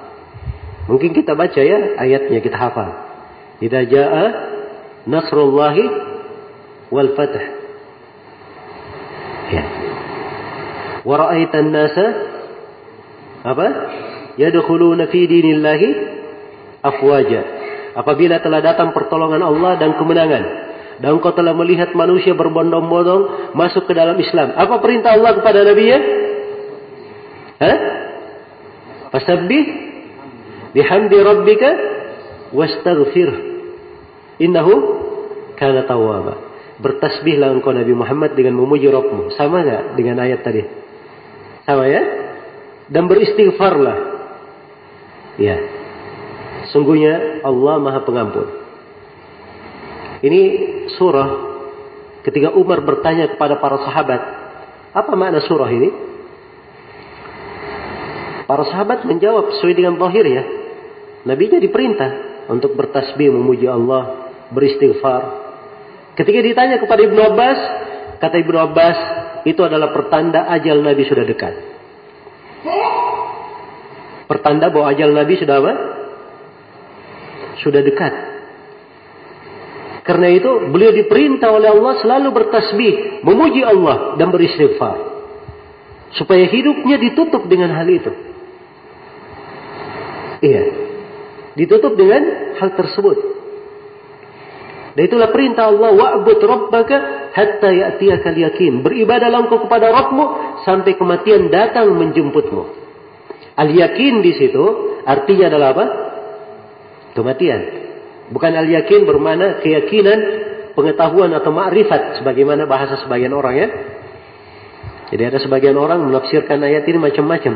[0.88, 3.01] Mungkin kita baca ya ayatnya kita hafal.
[3.62, 4.26] Idza jaa
[5.06, 5.84] nasrullahi
[6.90, 7.38] wal fath.
[9.54, 9.64] Ya.
[11.06, 12.06] Wa ra'aitan nasa
[13.46, 13.66] apa?
[14.38, 15.88] Yadkhuluna fi dinillahi
[16.82, 17.42] afwaja.
[17.92, 20.44] Apabila telah datang pertolongan Allah dan kemenangan,
[21.02, 24.56] dan kau telah melihat manusia berbondong-bondong masuk ke dalam Islam.
[24.56, 26.00] Apa perintah Allah kepada Nabi ya?
[27.60, 27.78] Hah?
[29.12, 29.64] Fasabbih
[30.72, 31.70] bihamdi rabbika
[32.56, 33.51] wastaghfir.
[34.42, 34.74] Innahu
[35.54, 36.50] kana tawwaba.
[36.82, 39.38] Bertasbihlah engkau Nabi Muhammad dengan memuji Rabbmu.
[39.38, 40.66] Sama enggak dengan ayat tadi?
[41.62, 42.02] Sama ya?
[42.90, 43.98] Dan beristighfarlah.
[45.38, 45.56] Ya.
[46.74, 48.46] Sungguhnya Allah Maha Pengampun.
[50.22, 50.42] Ini
[50.98, 51.28] surah
[52.22, 54.20] ketika Umar bertanya kepada para sahabat,
[54.94, 55.90] apa makna surah ini?
[58.46, 60.42] Para sahabat menjawab sesuai dengan zahir ya.
[61.26, 62.10] Nabi jadi perintah
[62.50, 64.21] untuk bertasbih memuji Allah,
[64.52, 65.22] beristighfar.
[66.12, 67.58] Ketika ditanya kepada Ibnu Abbas,
[68.20, 68.98] kata Ibnu Abbas,
[69.48, 71.54] itu adalah pertanda ajal Nabi sudah dekat.
[74.28, 75.72] Pertanda bahwa ajal Nabi sudah apa?
[77.60, 78.14] Sudah dekat.
[80.02, 84.98] Karena itu beliau diperintah oleh Allah selalu bertasbih, memuji Allah dan beristighfar.
[86.12, 88.12] Supaya hidupnya ditutup dengan hal itu.
[90.42, 90.64] Iya.
[91.54, 93.16] Ditutup dengan hal tersebut.
[94.92, 96.96] Dan itulah perintah Allah wa'bud rabbaka
[97.32, 98.84] hatta ya'tiyakal yakin.
[98.84, 100.24] Beribadahlah engkau kepada Rabbmu
[100.68, 102.62] sampai kematian datang menjemputmu.
[103.56, 104.64] Al yakin di situ
[105.08, 105.84] artinya adalah apa?
[107.16, 107.60] Kematian.
[108.32, 110.18] Bukan al yakin bermana keyakinan,
[110.76, 113.68] pengetahuan atau ma'rifat sebagaimana bahasa sebagian orang ya.
[115.12, 117.54] Jadi ada sebagian orang menafsirkan ayat ini macam-macam.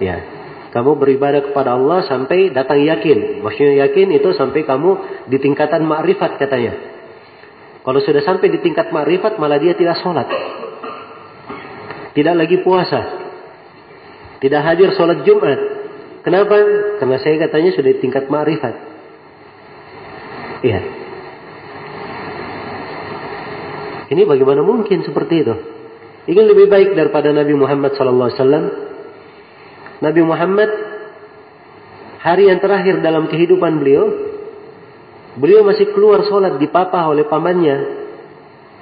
[0.00, 0.16] Ya,
[0.72, 3.44] kamu beribadah kepada Allah sampai datang yakin.
[3.44, 4.90] Maksudnya yakin itu sampai kamu
[5.28, 6.72] di tingkatan ma'rifat katanya.
[7.84, 10.24] Kalau sudah sampai di tingkat ma'rifat malah dia tidak sholat.
[12.16, 13.00] Tidak lagi puasa.
[14.40, 15.60] Tidak hadir sholat Jumat.
[16.24, 16.56] Kenapa?
[16.96, 18.74] Karena saya katanya sudah di tingkat ma'rifat.
[20.64, 20.80] Iya.
[24.08, 25.54] Ini bagaimana mungkin seperti itu?
[26.32, 28.91] Ingin lebih baik daripada Nabi Muhammad SAW
[30.02, 30.70] Nabi Muhammad
[32.18, 34.10] hari yang terakhir dalam kehidupan beliau,
[35.38, 38.02] beliau masih keluar sholat dipapah oleh pamannya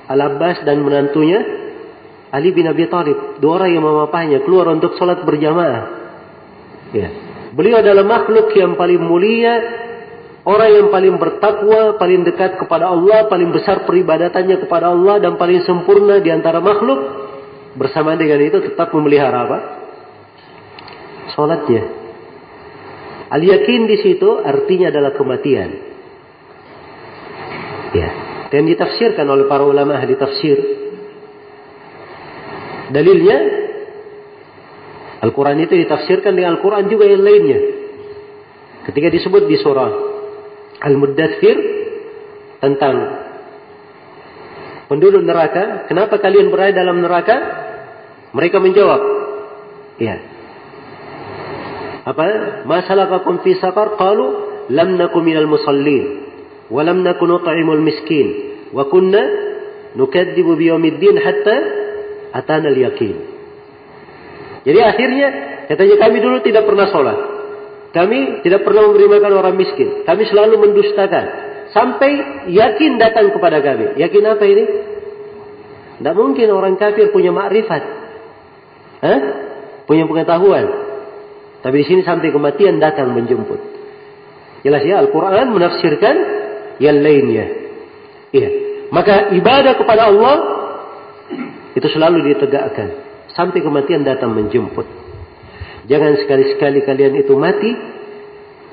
[0.08, 1.38] Al-Abbas dan menantunya
[2.32, 3.36] Ali bin Abi Thalib.
[3.36, 5.84] Dua orang yang memapahnya keluar untuk sholat berjamaah.
[6.96, 7.08] Ya.
[7.52, 9.58] Beliau adalah makhluk yang paling mulia,
[10.46, 15.66] orang yang paling bertakwa, paling dekat kepada Allah, paling besar peribadatannya kepada Allah dan paling
[15.66, 17.28] sempurna di antara makhluk.
[17.70, 19.79] Bersama dengan itu tetap memelihara apa?
[21.34, 21.84] Sholatnya.
[23.30, 25.70] Al yakin di situ artinya adalah kematian.
[27.90, 28.08] Ya,
[28.50, 30.58] dan ditafsirkan oleh para ulama ahli tafsir.
[32.90, 33.38] Dalilnya
[35.20, 37.60] Al-Quran itu ditafsirkan dengan Al-Quran juga yang lainnya.
[38.90, 39.92] Ketika disebut di surah
[40.80, 41.56] Al-Muddathir
[42.58, 42.94] tentang
[44.88, 47.36] penduduk neraka, kenapa kalian berada dalam neraka?
[48.30, 49.02] Mereka menjawab,
[49.98, 50.29] ya,
[52.10, 52.26] apa?
[52.66, 54.26] Masalakakum fi saqar qalu
[54.70, 56.26] lam nakum minal musallin
[56.70, 58.26] wa lam nakun nut'imul miskin
[58.70, 59.22] wa kunna
[59.98, 61.56] nukadzibu biyaumiddin hatta
[62.30, 63.30] atana al-yaqin
[64.62, 65.26] jadi akhirnya
[65.66, 67.18] katanya kami dulu tidak pernah sholat.
[67.90, 70.06] Kami tidak pernah memberi makan orang miskin.
[70.06, 71.48] Kami selalu mendustakan.
[71.74, 73.98] Sampai yakin datang kepada kami.
[73.98, 74.64] Yakin apa ini?
[75.98, 77.82] Tidak mungkin orang kafir punya makrifat.
[79.00, 79.20] Hah?
[79.90, 80.79] punya pengetahuan
[81.60, 83.60] tapi di sini sampai kematian datang menjemput.
[84.64, 86.16] Jelas ya, Al-Quran menafsirkan
[86.80, 87.46] yang lainnya.
[88.32, 88.50] Iya.
[88.90, 90.36] Maka ibadah kepada Allah
[91.76, 92.88] itu selalu ditegakkan.
[93.36, 94.88] Sampai kematian datang menjemput.
[95.86, 97.72] Jangan sekali-sekali kalian itu mati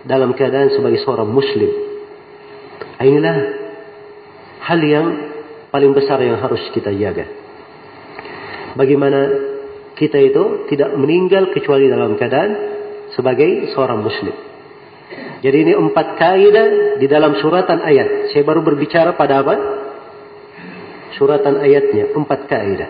[0.07, 1.69] dalam keadaan sebagai seorang muslim.
[2.97, 3.38] Inilah
[4.65, 5.07] hal yang
[5.69, 7.27] paling besar yang harus kita jaga.
[8.73, 9.19] Bagaimana
[9.97, 12.76] kita itu tidak meninggal kecuali dalam keadaan
[13.18, 14.36] sebagai seorang muslim.
[15.41, 16.68] Jadi ini empat kaidah
[17.01, 18.30] di dalam suratan ayat.
[18.34, 19.55] Saya baru berbicara pada apa?
[21.18, 22.89] Suratan ayatnya, empat kaidah.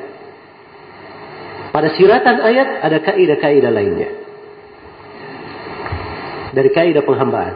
[1.72, 4.10] Pada siratan ayat ada kaidah-kaidah lainnya.
[6.52, 7.56] Dari kaidah penghambaan.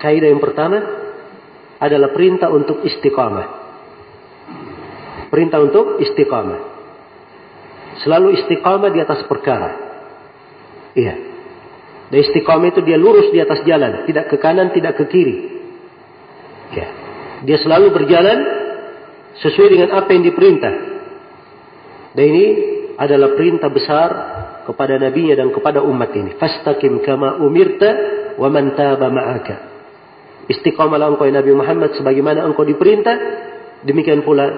[0.00, 0.78] Kaidah yang pertama
[1.76, 3.46] adalah perintah untuk istiqamah.
[5.28, 6.60] Perintah untuk istiqamah.
[8.00, 9.91] Selalu istiqamah di atas perkara.
[10.92, 11.14] Iya.
[12.12, 15.36] Dan istiqamah itu dia lurus di atas jalan, tidak ke kanan, tidak ke kiri.
[16.76, 16.86] Ya.
[17.48, 18.38] Dia selalu berjalan
[19.40, 20.74] sesuai dengan apa yang diperintah.
[22.12, 22.46] Dan ini
[23.00, 24.08] adalah perintah besar
[24.68, 26.36] kepada nabinya dan kepada umat ini.
[26.36, 27.90] Fastaqim kama umirta
[28.36, 29.56] wa man taba ma'aka.
[30.52, 33.16] Istiqamalah engkau ya Nabi Muhammad sebagaimana engkau diperintah,
[33.88, 34.52] demikian pula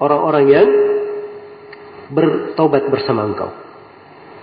[0.00, 0.68] orang-orang yang
[2.08, 3.65] bertobat bersama engkau.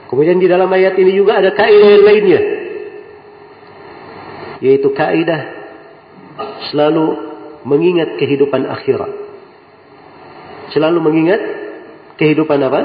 [0.07, 2.41] Kemudian di dalam ayat ini juga ada kaidah yang lainnya.
[4.63, 5.41] Yaitu kaidah
[6.71, 7.05] selalu
[7.67, 9.11] mengingat kehidupan akhirat.
[10.71, 11.41] Selalu mengingat
[12.17, 12.81] kehidupan apa?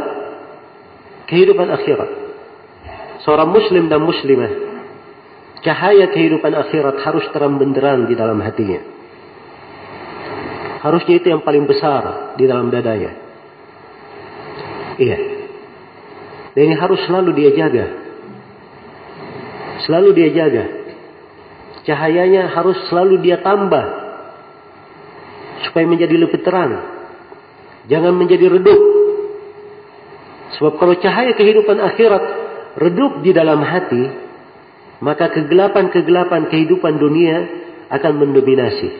[1.28, 2.10] Kehidupan akhirat.
[3.22, 4.68] Seorang muslim dan muslimah
[5.62, 8.80] cahaya kehidupan akhirat harus terang benderang di dalam hatinya.
[10.78, 13.12] Harusnya itu yang paling besar di dalam dadanya.
[14.98, 15.37] Iya.
[16.58, 17.86] Dan ini harus selalu dia jaga.
[19.86, 20.64] Selalu dia jaga.
[21.86, 23.86] Cahayanya harus selalu dia tambah.
[25.62, 26.82] Supaya menjadi lebih terang.
[27.86, 28.80] Jangan menjadi redup.
[30.58, 32.24] Sebab kalau cahaya kehidupan akhirat
[32.74, 34.10] redup di dalam hati,
[34.98, 37.36] maka kegelapan-kegelapan kehidupan dunia
[37.86, 38.90] akan mendominasi.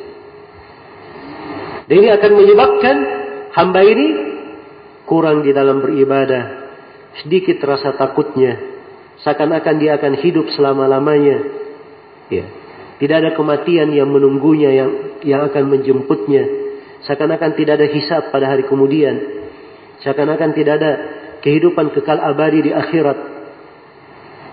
[1.90, 2.96] Dan ini akan menyebabkan
[3.50, 4.06] hamba ini
[5.10, 6.57] kurang di dalam beribadah,
[7.22, 8.58] sedikit rasa takutnya,
[9.22, 11.38] seakan-akan dia akan hidup selama-lamanya.
[12.28, 12.44] Ya.
[12.98, 14.90] Tidak ada kematian yang menunggunya yang
[15.22, 16.44] yang akan menjemputnya.
[17.06, 19.14] Seakan-akan tidak ada hisab pada hari kemudian.
[20.02, 20.90] Seakan-akan tidak ada
[21.42, 23.18] kehidupan kekal abadi di akhirat.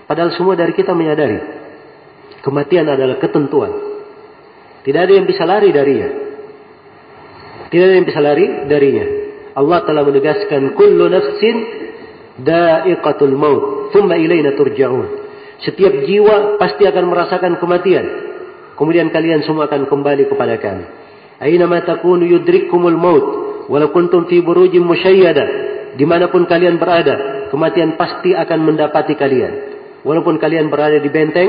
[0.06, 1.42] Padahal semua dari kita menyadari
[2.46, 3.72] kematian adalah ketentuan.
[4.86, 6.10] Tidak ada yang bisa lari darinya.
[7.66, 9.06] Tidak ada yang bisa lari darinya.
[9.58, 11.85] Allah telah menegaskan kullu nafsin
[12.40, 15.26] da'iqatul maut, thumma ilaina turja'un.
[15.64, 18.06] Setiap jiwa pasti akan merasakan kematian.
[18.76, 20.84] Kemudian kalian semua akan kembali kepada kami.
[21.40, 23.26] Aina ma takunu yudrikkumul maut,
[23.72, 25.64] walau kuntum fi burujin musyayyada.
[25.96, 29.52] Di mana pun kalian berada, kematian pasti akan mendapati kalian.
[30.04, 31.48] Walaupun kalian berada di benteng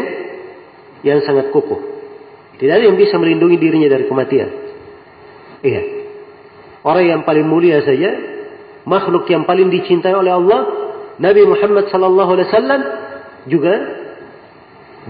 [1.03, 1.83] yang sangat kokoh.
[2.57, 4.49] Tidak ada yang bisa melindungi dirinya dari kematian.
[5.61, 5.81] Iya.
[6.81, 8.36] Orang yang paling mulia saja,
[8.87, 10.59] makhluk yang paling dicintai oleh Allah,
[11.19, 12.81] Nabi Muhammad sallallahu alaihi wasallam
[13.51, 13.73] juga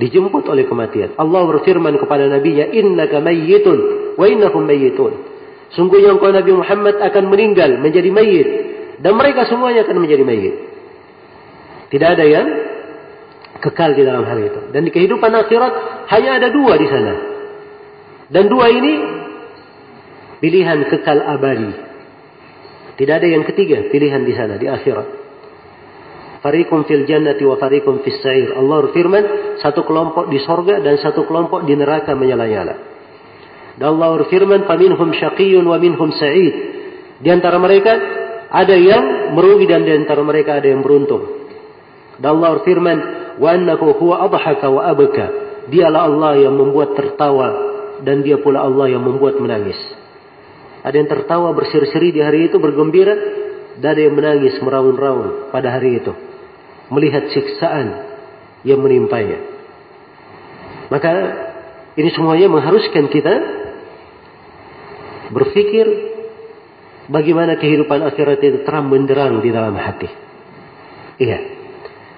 [0.01, 1.13] dijemput oleh kematian.
[1.17, 3.79] Allah berfirman kepada nabinya, "Innaka mayyitun
[4.17, 5.13] wa innahum mayyitun."
[5.77, 8.47] Sungguhnya engkau Nabi Muhammad akan meninggal menjadi mayit
[9.03, 10.55] dan mereka semuanya akan menjadi mayit.
[11.91, 12.47] Tidak ada yang
[13.59, 14.61] kekal di dalam hal itu.
[14.71, 15.73] Dan di kehidupan akhirat
[16.07, 17.13] hanya ada dua di sana.
[18.31, 18.93] Dan dua ini
[20.39, 21.86] pilihan kekal abadi.
[22.97, 25.07] Tidak ada yang ketiga pilihan di sana di akhirat.
[26.41, 28.57] Farikum fil jannati wa farikum fis sa'ir.
[28.57, 29.23] Allah berfirman,
[29.61, 32.75] satu kelompok di sorga dan satu kelompok di neraka menyala-nyala.
[33.77, 36.55] Dan Allah berfirman, "Faminhum syaqiyyun wa minhum sa'id."
[37.21, 37.93] Di antara mereka
[38.49, 41.49] ada yang merugi dan di antara mereka ada yang beruntung.
[42.17, 42.97] Dan Allah berfirman,
[43.37, 45.25] wa annahu huwa adhaka wa abka.
[45.69, 47.49] Dialah Allah yang membuat tertawa
[48.01, 49.77] dan dia pula Allah yang membuat menangis.
[50.85, 53.13] Ada yang tertawa berseri-seri di hari itu bergembira
[53.77, 56.13] dan ada yang menangis meraung-raung pada hari itu
[56.89, 57.87] melihat siksaan
[58.63, 59.43] yang menimpanya.
[60.87, 61.11] Maka
[61.99, 63.33] ini semuanya mengharuskan kita
[65.33, 65.85] berpikir
[67.11, 70.07] bagaimana kehidupan akhirat itu terang benderang di dalam hati.
[71.19, 71.39] Iya.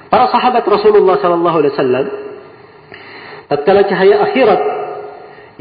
[0.10, 2.06] Para sahabat Rasulullah sallallahu alaihi wasallam
[3.50, 4.62] tatkala cahaya akhirat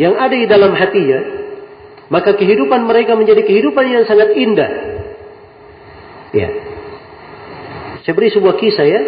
[0.01, 1.21] yang ada di dalam hatinya,
[2.09, 4.71] maka kehidupan mereka menjadi kehidupan yang sangat indah.
[6.33, 6.49] Ya.
[8.05, 9.01] Saya beri sebuah kisah ya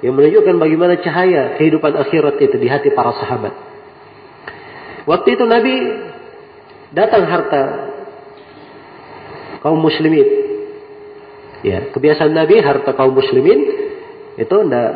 [0.00, 3.52] yang menunjukkan bagaimana cahaya kehidupan akhirat itu di hati para sahabat.
[5.04, 5.74] Waktu itu Nabi
[6.96, 7.62] datang harta
[9.60, 10.48] kaum muslimin.
[11.64, 13.60] Ya, kebiasaan Nabi harta kaum muslimin
[14.36, 14.88] itu tidak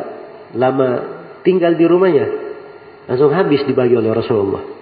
[0.57, 0.89] lama
[1.45, 2.27] tinggal di rumahnya.
[3.09, 4.80] Langsung habis dibagi oleh Rasulullah.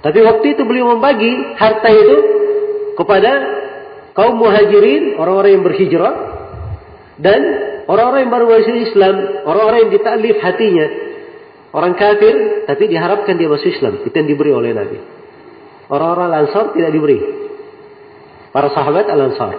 [0.00, 2.16] Tapi waktu itu beliau membagi harta itu
[2.96, 3.32] kepada
[4.16, 6.14] kaum muhajirin, orang-orang yang berhijrah,
[7.20, 7.40] dan
[7.84, 10.86] orang-orang yang baru masuk Islam, orang-orang yang ditaklif hatinya,
[11.76, 14.00] orang kafir, tapi diharapkan dia masuk Islam.
[14.08, 14.98] Itu yang diberi oleh Nabi.
[15.90, 17.18] Orang-orang Ansar tidak diberi.
[18.50, 19.54] Para sahabat Al-Ansar.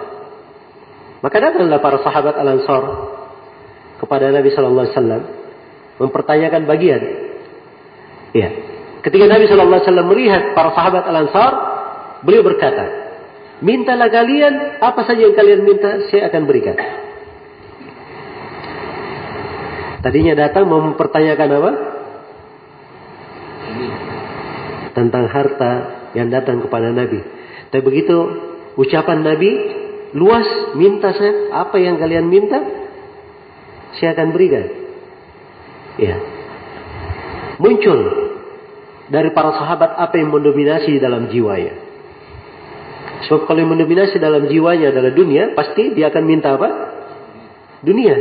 [1.22, 2.82] Maka datanglah para sahabat Al-Ansar
[4.02, 5.22] kepada Nabi Shallallahu Alaihi Wasallam
[6.02, 7.02] mempertanyakan bagian.
[8.34, 8.71] Ya.
[9.02, 11.52] Ketika Nabi Shallallahu Alaihi Wasallam melihat para sahabat Al Ansar,
[12.22, 12.86] beliau berkata,
[13.58, 16.78] mintalah kalian apa saja yang kalian minta, saya akan berikan.
[20.02, 21.72] Tadinya datang mempertanyakan apa?
[24.94, 25.72] Tentang harta
[26.14, 27.22] yang datang kepada Nabi.
[27.70, 28.16] Tapi begitu
[28.78, 29.50] ucapan Nabi,
[30.14, 32.58] luas, minta saya, apa yang kalian minta,
[33.98, 34.64] saya akan berikan.
[35.98, 36.16] Ya.
[37.62, 38.00] Muncul
[39.12, 41.76] dari para sahabat apa yang mendominasi dalam jiwanya.
[43.28, 46.68] Sebab kalau yang mendominasi dalam jiwanya adalah dunia, pasti dia akan minta apa?
[47.84, 48.16] Dunia.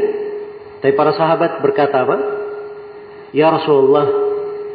[0.84, 2.18] Tapi para sahabat berkata apa?
[3.32, 4.12] Ya Rasulullah,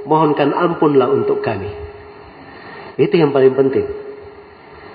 [0.08, 1.68] mohonkan ampunlah untuk kami.
[2.96, 3.86] Itu yang paling penting.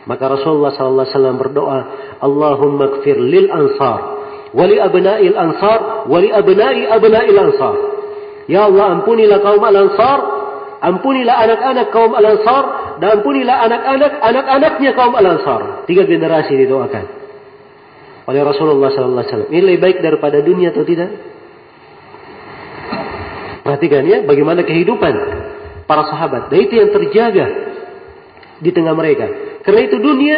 [0.09, 1.79] Maka Rasulullah SAW berdoa,
[2.17, 4.01] Allahumma kfir lil ansar,
[4.57, 7.75] wali abna'il ansar, wali abna'i abna'il ansar.
[8.49, 10.40] Ya Allah ampunilah kaum al-ansar,
[10.81, 15.85] ampunilah anak-anak kaum al-ansar, dan ampunilah anak-anak anak-anaknya kaum al-ansar.
[15.85, 17.21] Tiga generasi didoakan
[18.31, 19.49] oleh Rasulullah SAW.
[19.49, 21.09] Ini lebih baik daripada dunia atau tidak?
[23.61, 25.13] Perhatikan ya, bagaimana kehidupan
[25.85, 26.49] para sahabat.
[26.49, 27.45] Dan itu yang terjaga
[28.61, 29.25] di tengah mereka.
[29.61, 30.37] Karena itu dunia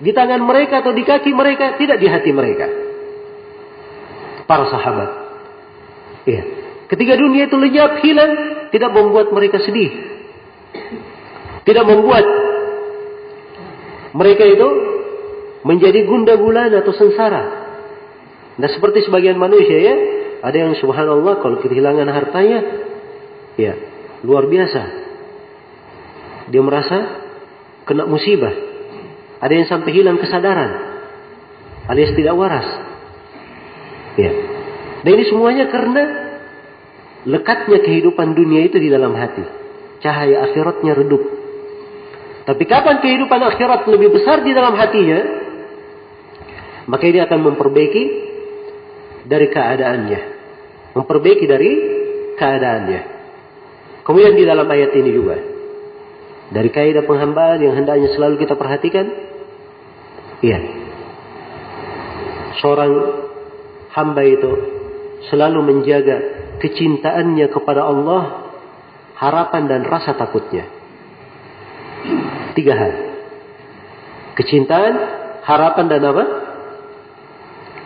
[0.00, 2.66] di tangan mereka atau di kaki mereka, tidak di hati mereka.
[4.48, 5.10] Para sahabat.
[6.28, 6.42] Iya.
[6.88, 8.32] Ketika dunia itu lenyap, hilang,
[8.72, 9.92] tidak membuat mereka sedih.
[11.62, 12.24] Tidak membuat
[14.16, 14.68] mereka itu
[15.62, 17.42] menjadi gunda gulana atau sengsara.
[18.58, 19.94] Nah seperti sebagian manusia ya,
[20.42, 22.60] ada yang subhanallah kalau kehilangan hartanya,
[23.54, 23.72] ya
[24.26, 24.82] luar biasa.
[26.50, 26.98] Dia merasa
[27.86, 28.52] kena musibah.
[29.42, 30.70] Ada yang sampai hilang kesadaran,
[31.90, 32.68] alias tidak waras.
[34.14, 34.30] Ya.
[35.02, 36.21] Dan ini semuanya karena
[37.28, 39.44] lekatnya kehidupan dunia itu di dalam hati.
[40.02, 41.22] Cahaya akhiratnya redup.
[42.42, 45.20] Tapi kapan kehidupan akhirat lebih besar di dalam hatinya,
[46.90, 48.02] maka ini akan memperbaiki
[49.30, 50.32] dari keadaannya
[50.92, 51.70] memperbaiki dari
[52.36, 53.00] keadaannya.
[54.02, 55.36] Kemudian di dalam ayat ini juga
[56.52, 59.06] dari kaidah penghambaan yang hendaknya selalu kita perhatikan,
[60.44, 60.58] iya,
[62.60, 62.92] seorang
[63.94, 64.52] hamba itu
[65.32, 66.18] selalu menjaga
[66.60, 68.52] kecintaannya kepada Allah,
[69.16, 70.66] harapan dan rasa takutnya.
[72.52, 72.92] Tiga hal.
[74.36, 74.94] Kecintaan,
[75.44, 76.24] harapan dan apa?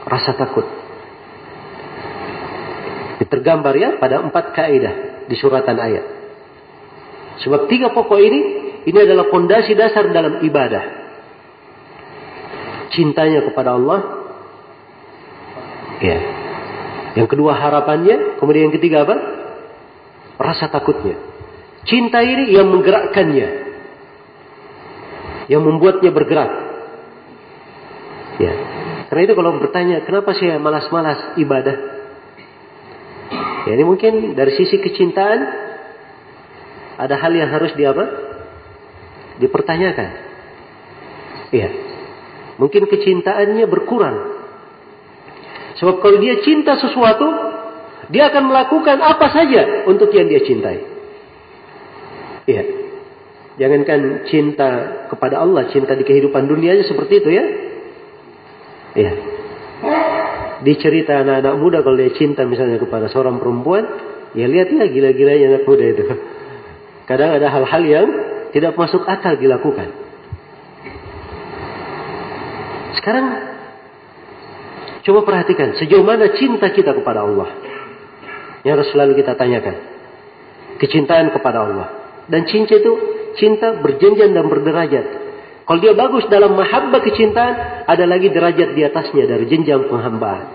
[0.06, 0.66] Rasa takut.
[3.26, 6.04] Tergambar ya pada empat kaidah di suratan ayat.
[7.42, 8.40] Sebab tiga pokok ini,
[8.86, 10.84] ini adalah fondasi dasar dalam ibadah.
[12.94, 14.00] Cintanya kepada Allah.
[15.98, 16.18] Ya.
[17.16, 19.16] Yang kedua harapannya, kemudian yang ketiga apa?
[20.36, 21.16] Rasa takutnya.
[21.88, 23.48] Cinta ini yang menggerakkannya.
[25.48, 26.50] Yang membuatnya bergerak.
[28.36, 28.52] Ya.
[29.08, 31.76] Karena itu kalau bertanya, kenapa saya malas-malas ibadah?
[33.64, 35.40] Ya, ini mungkin dari sisi kecintaan
[37.00, 38.04] ada hal yang harus di apa?
[39.40, 40.10] Dipertanyakan.
[41.48, 41.68] Iya.
[42.60, 44.35] Mungkin kecintaannya berkurang.
[45.76, 47.26] Sebab kalau dia cinta sesuatu,
[48.08, 50.78] dia akan melakukan apa saja untuk yang dia cintai.
[52.46, 52.62] Iya.
[53.56, 54.68] Jangankan cinta
[55.08, 57.44] kepada Allah, cinta di kehidupan dunianya seperti itu ya.
[58.96, 59.12] Iya
[60.62, 63.84] di cerita anak-anak muda kalau dia cinta misalnya kepada seorang perempuan,
[64.32, 66.02] ya lihat ya gila-gilanya anak muda itu.
[67.04, 68.06] Kadang ada hal-hal yang
[68.56, 69.92] tidak masuk akal dilakukan.
[72.96, 73.26] Sekarang
[75.06, 77.54] coba perhatikan sejauh mana cinta kita kepada Allah.
[78.66, 79.76] Yang harus selalu kita tanyakan.
[80.82, 81.86] Kecintaan kepada Allah.
[82.26, 82.92] Dan cinta itu
[83.38, 85.06] cinta berjenjang dan berderajat.
[85.66, 90.46] Kalau dia bagus dalam mahabbah kecintaan, ada lagi derajat di atasnya dari jenjang penghambaan.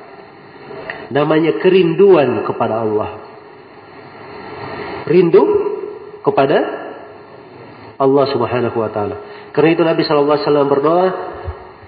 [1.16, 3.10] Namanya kerinduan kepada Allah.
[5.08, 5.44] Rindu
[6.24, 6.58] kepada
[8.00, 9.16] Allah Subhanahu wa taala.
[9.52, 11.08] Karena itu Nabi sallallahu alaihi wasallam berdoa,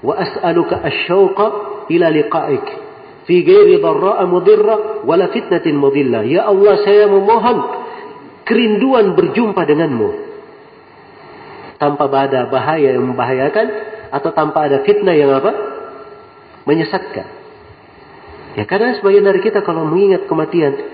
[0.04, 2.66] "Wa as'aluka asy-syauqa ila liqa'ik
[3.24, 7.58] fi ghairi dharra'a mudirra wala fitnatin mudilla." Ya Allah, saya memohon
[8.44, 10.10] kerinduan berjumpa denganmu
[11.80, 13.68] tanpa ada bahaya yang membahayakan
[14.14, 15.52] atau tanpa ada fitnah yang apa?
[16.64, 17.28] Menyesatkan.
[18.54, 20.93] Ya karena sebagian dari kita kalau mengingat kematian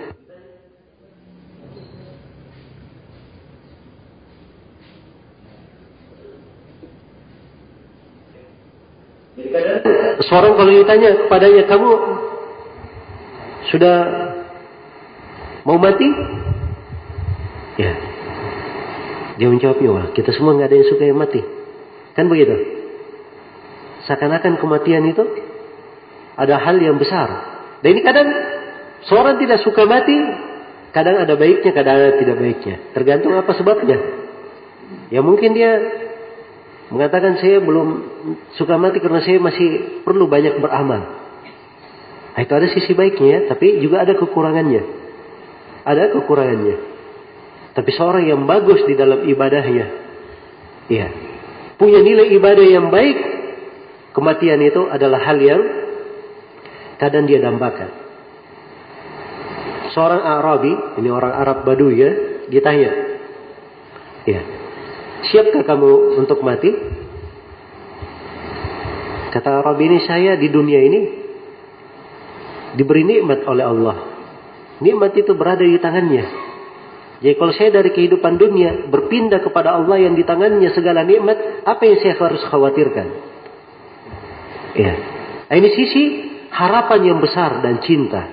[10.26, 11.90] Seorang kalau ditanya kepadanya kamu
[13.74, 13.98] sudah
[15.66, 16.08] mau mati?
[17.80, 17.94] Ya,
[19.40, 21.42] dia menjawabnya, wah kita semua nggak ada yang suka yang mati.
[22.14, 22.56] Kan begitu?
[24.04, 25.24] Seakan-akan kematian itu
[26.36, 27.30] ada hal yang besar.
[27.80, 28.28] Dan ini kadang
[29.08, 30.18] seorang tidak suka mati,
[30.92, 32.76] kadang ada baiknya, kadang ada tidak baiknya.
[32.92, 33.98] Tergantung apa sebabnya.
[35.08, 35.72] Ya mungkin dia
[36.90, 37.88] mengatakan saya belum
[38.58, 41.02] suka mati karena saya masih perlu banyak beramal.
[42.34, 44.82] Nah, itu ada sisi baiknya, tapi juga ada kekurangannya.
[45.86, 46.78] Ada kekurangannya.
[47.78, 49.86] Tapi seorang yang bagus di dalam ibadahnya,
[50.90, 51.08] ya,
[51.78, 53.18] punya nilai ibadah yang baik,
[54.18, 55.62] kematian itu adalah hal yang
[56.98, 57.90] kadang dia dambakan.
[59.94, 62.12] Seorang Arabi, ini orang Arab Baduy ya,
[62.50, 62.92] ditanya,
[64.26, 64.42] ya,
[65.28, 66.72] Siapkah kamu untuk mati?
[69.30, 71.00] Kata Arab ini saya di dunia ini
[72.74, 73.98] diberi nikmat oleh Allah.
[74.80, 76.26] Nikmat itu berada di tangannya.
[77.20, 81.84] Jadi kalau saya dari kehidupan dunia berpindah kepada Allah yang di tangannya segala nikmat, apa
[81.84, 83.08] yang saya harus khawatirkan?
[84.80, 84.94] Ya.
[85.52, 86.04] Nah, ini sisi
[86.48, 88.24] harapan yang besar dan cinta.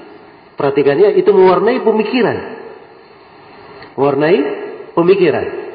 [0.54, 2.38] Perhatikannya itu mewarnai pemikiran.
[3.98, 4.38] Mewarnai
[4.94, 5.65] pemikiran.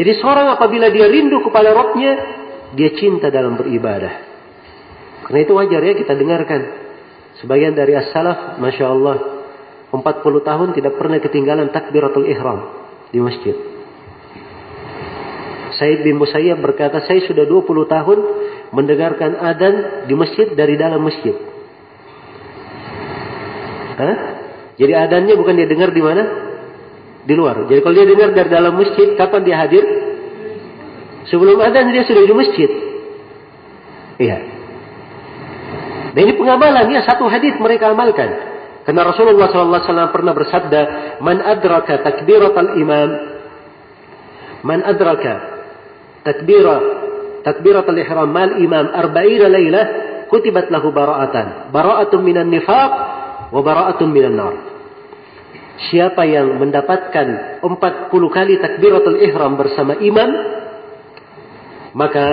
[0.00, 2.12] Jadi seorang apabila dia rindu kepada Robnya,
[2.72, 4.32] dia cinta dalam beribadah.
[5.28, 6.60] Karena itu wajar ya kita dengarkan.
[7.44, 9.16] Sebagian dari as-salaf, Masya Allah,
[9.92, 12.80] 40 tahun tidak pernah ketinggalan takbiratul ihram
[13.12, 13.52] di masjid.
[15.76, 18.18] Said bin Musayyab berkata, saya sudah 20 tahun
[18.72, 21.36] mendengarkan adan di masjid dari dalam masjid.
[24.00, 24.16] Hah?
[24.80, 26.49] Jadi adannya bukan dia dengar di mana?
[27.24, 27.68] Di luar.
[27.68, 29.84] Jadi kalau dia dengar dari dalam masjid, kapan dia hadir?
[31.28, 32.70] Sebelum adzan dia sudah di masjid.
[34.20, 34.38] Iya.
[36.10, 38.50] Dan ini pengamalan ya satu hadis mereka amalkan.
[38.82, 40.80] Karena Rasulullah SAW pernah bersabda,
[41.20, 43.10] "Man adraka takbiratal imam,
[44.64, 45.34] man adraka
[46.24, 46.76] takbira
[47.44, 49.84] takbiratal ihram mal imam arba'ina lailah
[50.32, 51.70] kutibat lahu bara'atan.
[51.70, 52.92] Bara'atun minan nifaq
[53.52, 54.69] wa bara'atun minan nar."
[55.88, 60.28] Siapa yang mendapatkan 40 kali takbiratul ihram bersama imam,
[61.96, 62.26] maka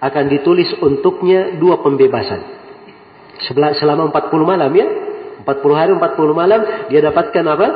[0.00, 2.40] akan ditulis untuknya dua pembebasan.
[3.52, 4.88] Selama 40 malam ya.
[5.44, 7.68] 40 hari 40 malam dia dapatkan apa?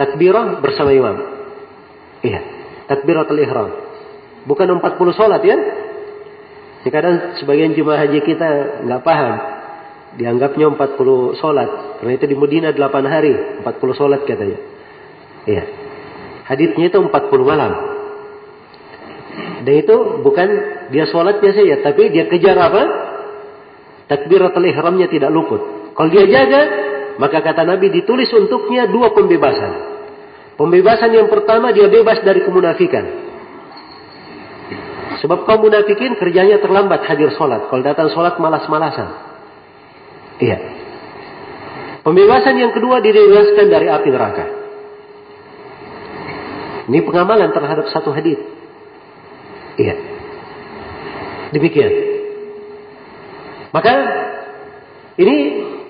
[0.00, 1.16] Takbirah bersama imam.
[2.24, 2.40] Iya,
[2.88, 3.70] takbiratul ihram.
[4.48, 5.56] Bukan 40 sholat ya.
[6.88, 8.48] Kadang sebagian jemaah haji kita
[8.88, 9.34] nggak paham
[10.16, 11.91] dianggapnya 40 sholat.
[12.02, 14.58] Karena itu di Medina 8 hari, 40 sholat katanya.
[15.46, 15.64] Iya.
[16.50, 17.14] Haditsnya itu 40
[17.46, 17.72] malam.
[19.62, 20.48] Dan itu bukan
[20.90, 22.82] dia sholatnya saja, tapi dia kejar apa?
[24.10, 25.94] Takbiratul ihramnya tidak luput.
[25.94, 26.62] Kalau dia jaga,
[27.22, 29.72] maka kata Nabi ditulis untuknya dua pembebasan.
[30.58, 33.30] Pembebasan yang pertama dia bebas dari kemunafikan.
[35.22, 37.70] Sebab kaum munafikin kerjanya terlambat hadir sholat.
[37.70, 39.06] Kalau datang sholat malas-malasan.
[40.42, 40.81] Iya.
[42.02, 44.44] Pembebasan yang kedua dibebaskan dari api neraka.
[46.90, 48.42] Ini pengamalan terhadap satu hadis.
[49.78, 49.94] Iya.
[51.54, 51.92] Demikian.
[53.70, 53.92] Maka
[55.14, 55.36] ini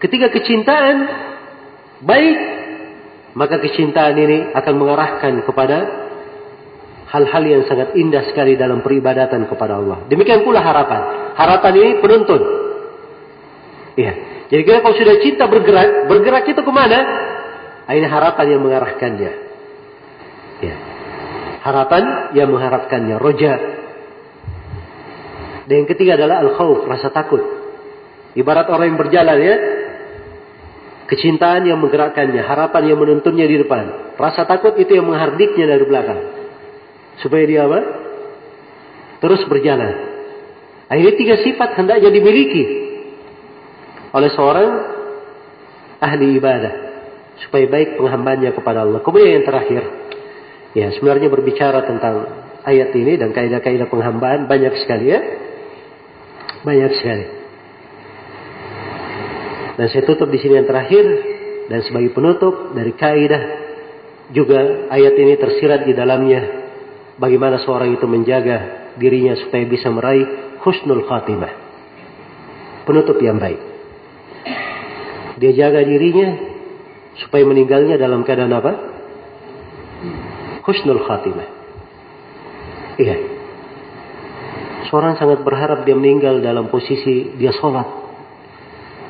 [0.04, 0.96] ketika kecintaan
[2.04, 2.38] baik,
[3.32, 5.78] maka kecintaan ini akan mengarahkan kepada
[7.08, 10.04] hal-hal yang sangat indah sekali dalam peribadatan kepada Allah.
[10.12, 11.32] Demikian pula harapan.
[11.40, 12.42] Harapan ini penuntun.
[13.96, 14.31] Iya.
[14.52, 17.00] Jadi kalau sudah cinta bergerak, bergerak itu ke mana?
[17.88, 19.32] Ini harapan yang mengarahkannya.
[20.60, 20.76] Ya.
[21.64, 23.16] Harapan yang mengharapkannya.
[23.16, 23.52] Roja.
[25.64, 27.40] Dan yang ketiga adalah al-khawf, rasa takut.
[28.36, 29.56] Ibarat orang yang berjalan ya.
[31.08, 34.16] Kecintaan yang menggerakkannya, harapan yang menuntunnya di depan.
[34.20, 36.20] Rasa takut itu yang menghardiknya dari belakang.
[37.24, 37.80] Supaya dia apa?
[39.16, 40.12] Terus berjalan.
[40.92, 42.81] Ini tiga sifat hendaknya dimiliki
[44.12, 44.70] oleh seorang
[46.02, 46.74] ahli ibadah
[47.48, 49.00] supaya baik penghambanya kepada Allah.
[49.00, 49.82] Kemudian yang terakhir,
[50.76, 52.14] ya sebenarnya berbicara tentang
[52.62, 55.20] ayat ini dan kaidah-kaidah penghambaan banyak sekali ya,
[56.62, 57.26] banyak sekali.
[59.72, 61.04] Dan saya tutup di sini yang terakhir
[61.72, 63.42] dan sebagai penutup dari kaidah
[64.36, 66.40] juga ayat ini tersirat di dalamnya
[67.16, 71.52] bagaimana seorang itu menjaga dirinya supaya bisa meraih husnul khatimah.
[72.84, 73.71] Penutup yang baik.
[75.42, 76.38] Dia jaga dirinya
[77.18, 78.72] supaya meninggalnya dalam keadaan apa?
[80.62, 81.48] Husnul khatimah.
[83.02, 83.16] Iya.
[84.86, 87.90] Seorang sangat berharap dia meninggal dalam posisi dia sholat.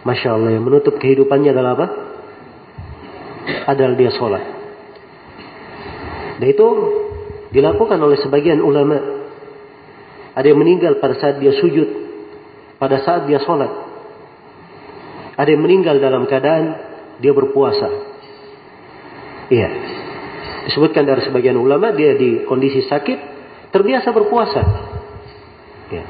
[0.09, 1.87] Masya Allah yang menutup kehidupannya adalah apa?
[3.69, 4.45] Adalah dia sholat.
[6.41, 6.69] Dan itu
[7.53, 8.97] dilakukan oleh sebagian ulama.
[10.33, 11.89] Ada yang meninggal pada saat dia sujud.
[12.81, 13.92] Pada saat dia sholat.
[15.43, 16.79] Ada yang meninggal dalam keadaan
[17.19, 17.91] dia berpuasa.
[19.51, 19.69] Iya.
[20.71, 23.19] Disebutkan dari sebagian ulama dia di kondisi sakit
[23.75, 24.63] terbiasa berpuasa.
[25.91, 26.05] Ya.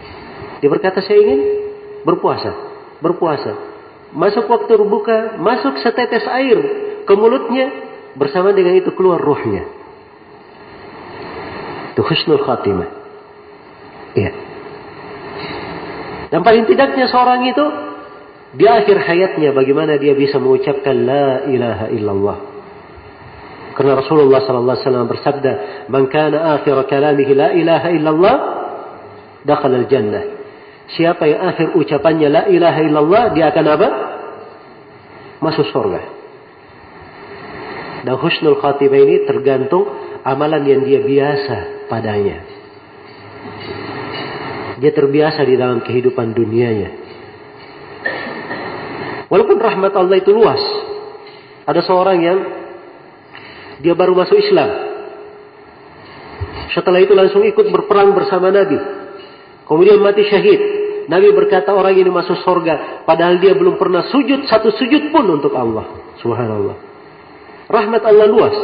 [0.61, 1.41] Dia berkata saya ingin
[2.05, 2.53] berpuasa,
[3.01, 3.73] berpuasa.
[4.13, 6.59] Masuk waktu berbuka, masuk setetes air
[7.09, 7.73] ke mulutnya,
[8.13, 9.65] bersama dengan itu keluar ruhnya.
[11.97, 12.91] Itu husnul khatimah.
[14.13, 14.31] Ya.
[16.29, 17.65] Dan paling tidaknya seorang itu
[18.53, 22.39] di akhir hayatnya bagaimana dia bisa mengucapkan la ilaha illallah.
[23.73, 25.53] Karena Rasulullah sallallahu alaihi wasallam bersabda,
[25.89, 28.37] "Man kana akhir kalamihi la ilaha illallah,
[29.49, 30.25] dakhala al-jannah."
[30.93, 33.89] Siapa yang akhir ucapannya la ilaha illallah, dia akan apa?
[35.41, 36.01] Masuk surga.
[38.05, 39.89] Dan husnul khatimah ini tergantung
[40.27, 42.45] amalan yang dia biasa padanya.
[44.83, 47.02] Dia terbiasa di dalam kehidupan dunianya.
[49.33, 50.61] Walaupun rahmat Allah itu luas.
[51.65, 52.39] Ada seorang yang
[53.81, 54.69] dia baru masuk Islam.
[56.77, 58.77] Setelah itu langsung ikut berperang bersama Nabi.
[59.65, 60.61] Kemudian mati syahid.
[61.09, 63.09] Nabi berkata orang ini masuk surga.
[63.09, 66.13] Padahal dia belum pernah sujud satu sujud pun untuk Allah.
[66.21, 66.77] Subhanallah.
[67.73, 68.57] Rahmat Allah luas.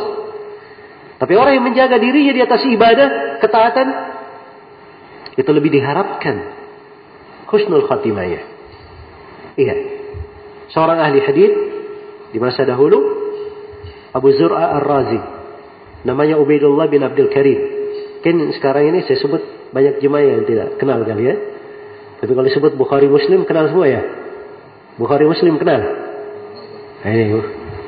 [1.16, 3.88] Tapi orang yang menjaga dirinya di atas ibadah, ketaatan,
[5.34, 6.36] itu lebih diharapkan
[7.48, 8.44] husnul khatimahnya.
[9.56, 9.97] Iya.
[10.72, 11.52] Seorang ahli hadis
[12.32, 12.98] di masa dahulu
[14.12, 15.20] Abu Zur'a Ar-Razi.
[16.04, 17.60] Namanya Ubaidullah bin Abdul Karim.
[18.20, 21.36] Kan sekarang ini saya sebut banyak jemaah yang tidak kenal kali ya.
[22.18, 24.02] Tapi kalau disebut Bukhari Muslim kenal semua ya.
[24.98, 25.80] Bukhari Muslim kenal.
[27.06, 27.24] Ini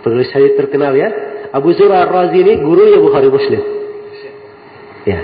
[0.06, 1.08] penulis hadis terkenal ya.
[1.50, 3.62] Abu Zur'a Ar-Razi ini gurunya Bukhari Muslim.
[5.04, 5.20] Ya.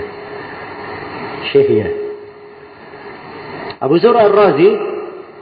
[1.53, 2.07] Syekhnya.
[3.77, 4.69] Abu Zur Ar-Razi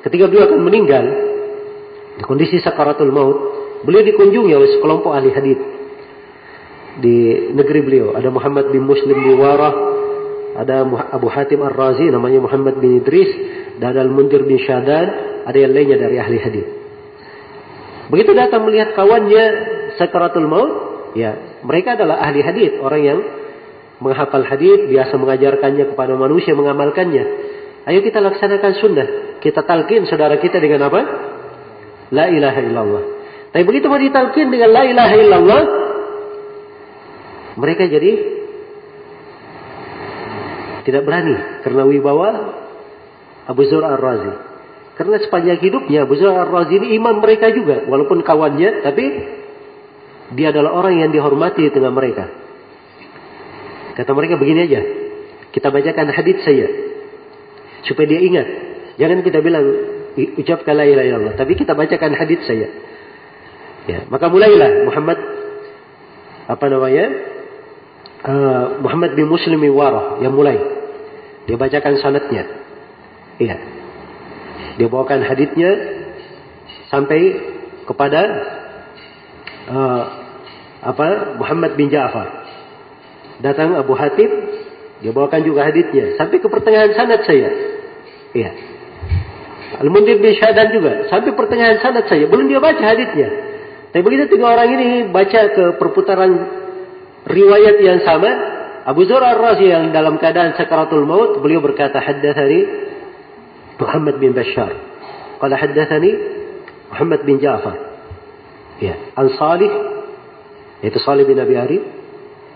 [0.04, 1.06] ketika beliau akan meninggal
[2.16, 3.38] di kondisi sakaratul maut,
[3.84, 5.60] beliau dikunjungi oleh sekelompok ahli hadis
[7.00, 8.08] di negeri beliau.
[8.16, 9.76] Ada Muhammad bin Muslim bin Warah,
[10.56, 13.30] ada Abu Hatim Ar-Razi namanya Muhammad bin Idris,
[13.80, 15.08] dan ada Al-Mundir bin Syadan,
[15.44, 16.68] ada yang lainnya dari ahli hadis.
[18.08, 19.44] Begitu datang melihat kawannya
[20.00, 20.72] sakaratul maut,
[21.20, 23.20] ya mereka adalah ahli hadis, orang yang
[24.00, 27.24] menghafal hadis, biasa mengajarkannya kepada manusia, mengamalkannya.
[27.86, 29.08] Ayo kita laksanakan sunnah.
[29.40, 31.02] Kita talqin saudara kita dengan apa?
[32.14, 33.04] La ilaha illallah.
[33.56, 35.62] Tapi begitu mau ditalqin dengan la ilaha illallah,
[37.56, 38.12] mereka jadi
[40.86, 42.30] tidak berani karena wibawa
[43.48, 44.34] Abu Zur Ar-Razi.
[44.96, 49.06] Karena sepanjang hidupnya Abu Zur Ar-Razi ini iman mereka juga, walaupun kawannya, tapi
[50.36, 52.28] dia adalah orang yang dihormati dengan mereka.
[53.96, 54.82] Kata mereka begini aja,
[55.56, 56.68] kita bacakan hadis saya
[57.88, 58.48] supaya dia ingat.
[59.00, 62.68] Jangan kita bilang ucapkan la ilaha illallah, tapi kita bacakan hadis saya.
[63.86, 65.20] Ya, maka mulailah Muhammad
[66.50, 67.06] apa namanya?
[68.26, 70.58] Uh, Muhammad bin Muslim bin Warah yang mulai.
[71.46, 72.50] Dia bacakan sanatnya.
[73.38, 73.56] Iya.
[74.82, 75.72] Dia bawakan hadisnya
[76.90, 77.22] sampai
[77.86, 78.22] kepada
[79.70, 80.04] uh,
[80.82, 82.50] apa Muhammad bin Ja'far.
[83.46, 84.32] Datang Abu Hatib,
[85.06, 87.50] dia bawakan juga hadisnya sampai ke pertengahan sanad saya.
[88.34, 88.75] Iya.
[89.82, 90.92] Al-Mundir bin Syahdan juga.
[91.12, 92.30] Sampai pertengahan sanad saya.
[92.30, 93.30] Belum dia baca hadisnya.
[93.92, 96.32] Tapi begitu tiga orang ini baca ke perputaran
[97.26, 98.32] riwayat yang sama.
[98.86, 101.42] Abu Zur'ar Razi yang dalam keadaan sakaratul maut.
[101.42, 102.60] Beliau berkata haddathani
[103.82, 104.72] Muhammad bin Bashar.
[105.42, 106.12] Qala haddathani
[106.94, 107.76] Muhammad bin Ja'far.
[108.84, 109.16] Ya.
[109.18, 109.72] An Salih.
[110.86, 111.80] Itu Salih bin Abi Ari,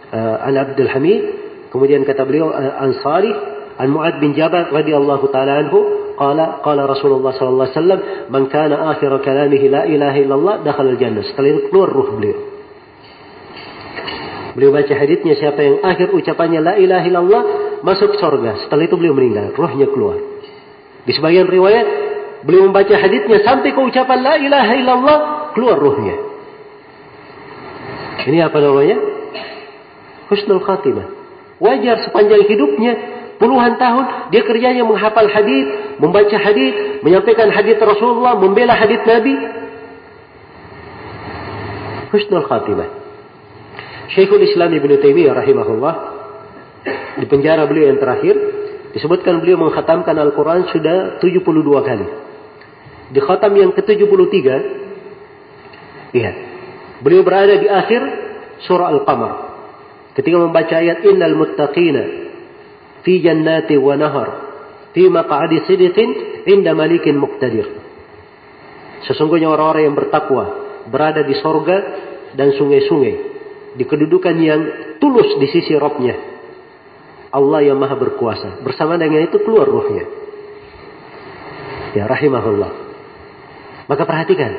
[0.09, 1.21] Uh, eh, an Abdul Hamid.
[1.69, 3.29] Kemudian kata beliau eh, An Salih.
[3.77, 8.91] An Mu'ad bin Jabal radhiyallahu ta'ala anhu qala qala Rasulullah sallallahu alaihi wasallam man kana
[8.91, 12.39] akhir kalamihi la ilaha illallah dakhala jannah setelah itu keluar ruh beliau.
[14.59, 17.43] Beliau baca hadisnya siapa yang akhir ucapannya la ilaha illallah
[17.79, 18.67] masuk surga.
[18.67, 20.19] Setelah itu beliau meninggal rohnya keluar.
[21.07, 21.87] Di sebagian riwayat
[22.43, 25.17] beliau membaca hadisnya sampai ke ucapan la ilaha illallah
[25.55, 26.15] keluar ruhnya.
[28.27, 28.97] Ini apa namanya?
[30.27, 31.07] Husnul khatimah.
[31.63, 32.93] Wajar sepanjang hidupnya
[33.39, 39.31] Puluhan tahun dia kerjanya menghafal hadis, membaca hadis, menyampaikan hadis Rasulullah, membela hadis Nabi.
[42.11, 42.89] Husnul khatimah.
[44.11, 45.93] Syekhul Islam Ibn Taimiyah rahimahullah
[47.23, 48.35] di penjara beliau yang terakhir
[48.91, 52.07] disebutkan beliau menghatamkan Al-Quran sudah 72 kali.
[53.15, 54.35] Di khatam yang ke-73
[56.11, 56.31] iya,
[56.99, 58.01] beliau berada di akhir
[58.67, 59.33] surah Al-Qamar.
[60.17, 62.28] Ketika membaca ayat innal muttaqina
[63.05, 64.29] fi jannati wa nahar
[64.91, 66.09] fi maq'adi sidiqin
[66.49, 67.67] inda malikin muqtadir.
[69.07, 70.45] Sesungguhnya orang-orang yang bertakwa
[70.91, 71.77] berada di sorga
[72.35, 73.15] dan sungai-sungai
[73.79, 74.61] di kedudukan yang
[74.99, 76.29] tulus di sisi Robnya
[77.29, 78.61] Allah yang maha berkuasa.
[78.65, 80.05] Bersama dengan itu keluar ruhnya.
[81.93, 82.71] Ya rahimahullah.
[83.85, 84.51] Maka perhatikan.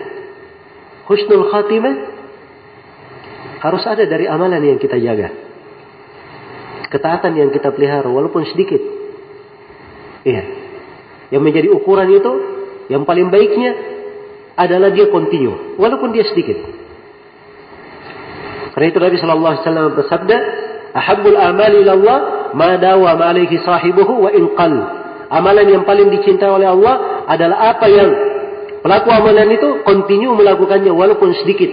[1.10, 1.94] Husnul khatimah
[3.60, 5.49] harus ada dari amalan yang kita jaga.
[6.90, 8.82] Ketaatan yang kita pelihara walaupun sedikit.
[10.26, 10.42] Iya.
[11.30, 12.32] Yang menjadi ukuran itu
[12.90, 13.70] yang paling baiknya
[14.58, 16.58] adalah dia kontinu walaupun dia sedikit.
[18.74, 20.36] Karena itu Nabi sallallahu alaihi wasallam bersabda,
[20.94, 22.18] "Ahabbul amali ilallah
[22.58, 24.74] ma dawama alaihi sahibuhu wa in qal."
[25.30, 28.10] Amalan yang paling dicintai oleh Allah adalah apa yang
[28.82, 31.70] pelaku amalan itu kontinu melakukannya walaupun sedikit.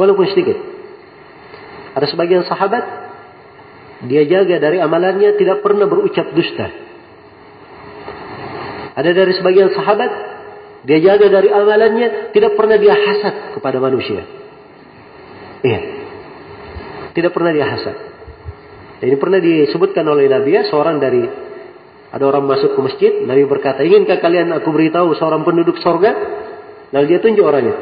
[0.00, 0.73] Walaupun sedikit.
[1.94, 2.84] Ada sebagian sahabat
[4.04, 6.66] dia jaga dari amalannya tidak pernah berucap dusta.
[8.94, 10.10] Ada dari sebagian sahabat
[10.84, 14.22] dia jaga dari amalannya tidak pernah dia hasad kepada manusia.
[15.64, 15.80] Iya.
[17.14, 17.96] Tidak pernah dia hasad.
[19.00, 21.24] Dan ini pernah disebutkan oleh Nabi ya, seorang dari
[22.14, 26.14] ada orang masuk ke masjid, Nabi berkata, "Inginkah kalian aku beritahu seorang penduduk sorga?"
[26.94, 27.74] Lalu dia tunjuk orangnya.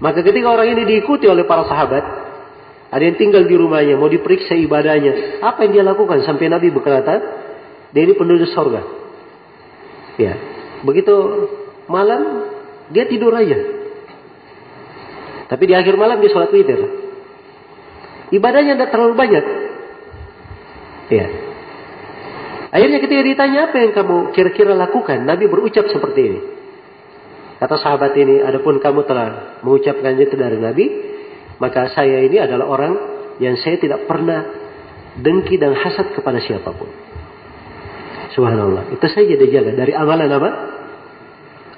[0.00, 2.21] Maka ketika orang ini diikuti oleh para sahabat,
[2.92, 5.40] ada yang tinggal di rumahnya, mau diperiksa ibadahnya.
[5.40, 6.20] Apa yang dia lakukan?
[6.28, 7.24] Sampai Nabi berkata,
[7.88, 8.84] dia ini penduduk sorga.
[10.20, 10.36] Ya.
[10.84, 11.14] Begitu
[11.88, 12.52] malam
[12.92, 13.56] dia tidur aja.
[15.48, 16.80] Tapi di akhir malam dia sholat witir.
[18.28, 19.44] Ibadahnya tidak terlalu banyak.
[21.12, 21.26] Ya.
[22.72, 26.40] Akhirnya ketika ditanya apa yang kamu kira-kira lakukan, Nabi berucap seperti ini.
[27.56, 31.11] Kata sahabat ini, adapun kamu telah mengucapkan itu dari Nabi,
[31.62, 32.92] maka saya ini adalah orang
[33.38, 34.42] yang saya tidak pernah
[35.14, 36.90] dengki dan hasad kepada siapa pun.
[38.34, 38.90] Subhanallah.
[38.90, 40.50] Itu saja dia jaga dari amalan apa?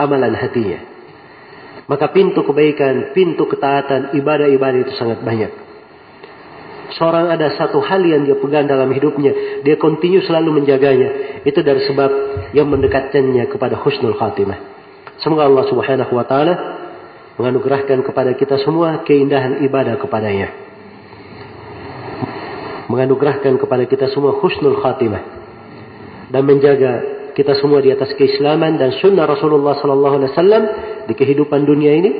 [0.01, 0.81] Amalan hatinya.
[1.85, 5.52] Maka pintu kebaikan, pintu ketaatan, ibadah-ibadah itu sangat banyak.
[6.97, 11.43] Seorang ada satu hal yang dia pegang dalam hidupnya, dia kontinu selalu menjaganya.
[11.44, 12.11] Itu dari sebab
[12.56, 14.56] yang mendekatkannya kepada husnul khatimah.
[15.20, 16.55] Semoga Allah Subhanahu wa taala
[17.39, 20.48] menganugerahkan kepada kita semua keindahan ibadah kepadanya.
[22.86, 25.23] Menganugerahkan kepada kita semua husnul khatimah
[26.31, 26.93] dan menjaga
[27.35, 30.62] kita semua di atas keislaman dan sunnah Rasulullah sallallahu alaihi wasallam
[31.11, 32.12] di kehidupan dunia ini,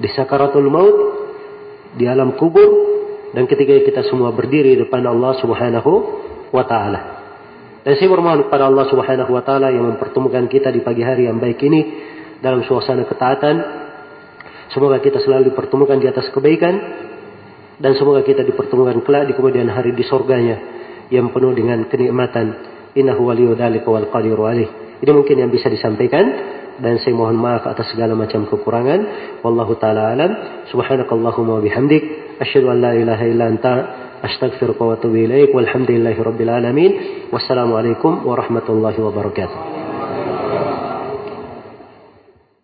[0.00, 0.96] di sakaratul maut,
[1.94, 2.90] di alam kubur
[3.36, 5.92] dan ketika kita semua berdiri di depan Allah Subhanahu
[6.50, 7.00] wa taala.
[7.80, 11.40] Dan saya bermohon kepada Allah Subhanahu wa taala yang mempertemukan kita di pagi hari yang
[11.40, 11.80] baik ini
[12.40, 13.56] dalam suasana ketaatan.
[14.70, 16.74] Semoga kita selalu dipertemukan di atas kebaikan
[17.80, 20.56] dan semoga kita dipertemukan kelak di kemudian hari di surganya
[21.10, 24.98] yang penuh dengan kenikmatan Innahu waliyu dzalika wal qadiru alaih.
[24.98, 26.26] Ini mungkin yang bisa disampaikan
[26.82, 29.00] dan saya mohon maaf atas segala macam kekurangan.
[29.46, 30.30] Wallahu taala alam.
[30.74, 33.74] Subhanakallahumma wa bihamdik asyhadu an la ilaha illa anta
[34.26, 35.54] astaghfiruka wa atubu ilaik.
[35.54, 36.90] Walhamdulillahi rabbil alamin.
[37.30, 39.79] Wassalamualaikum warahmatullahi wabarakatuh.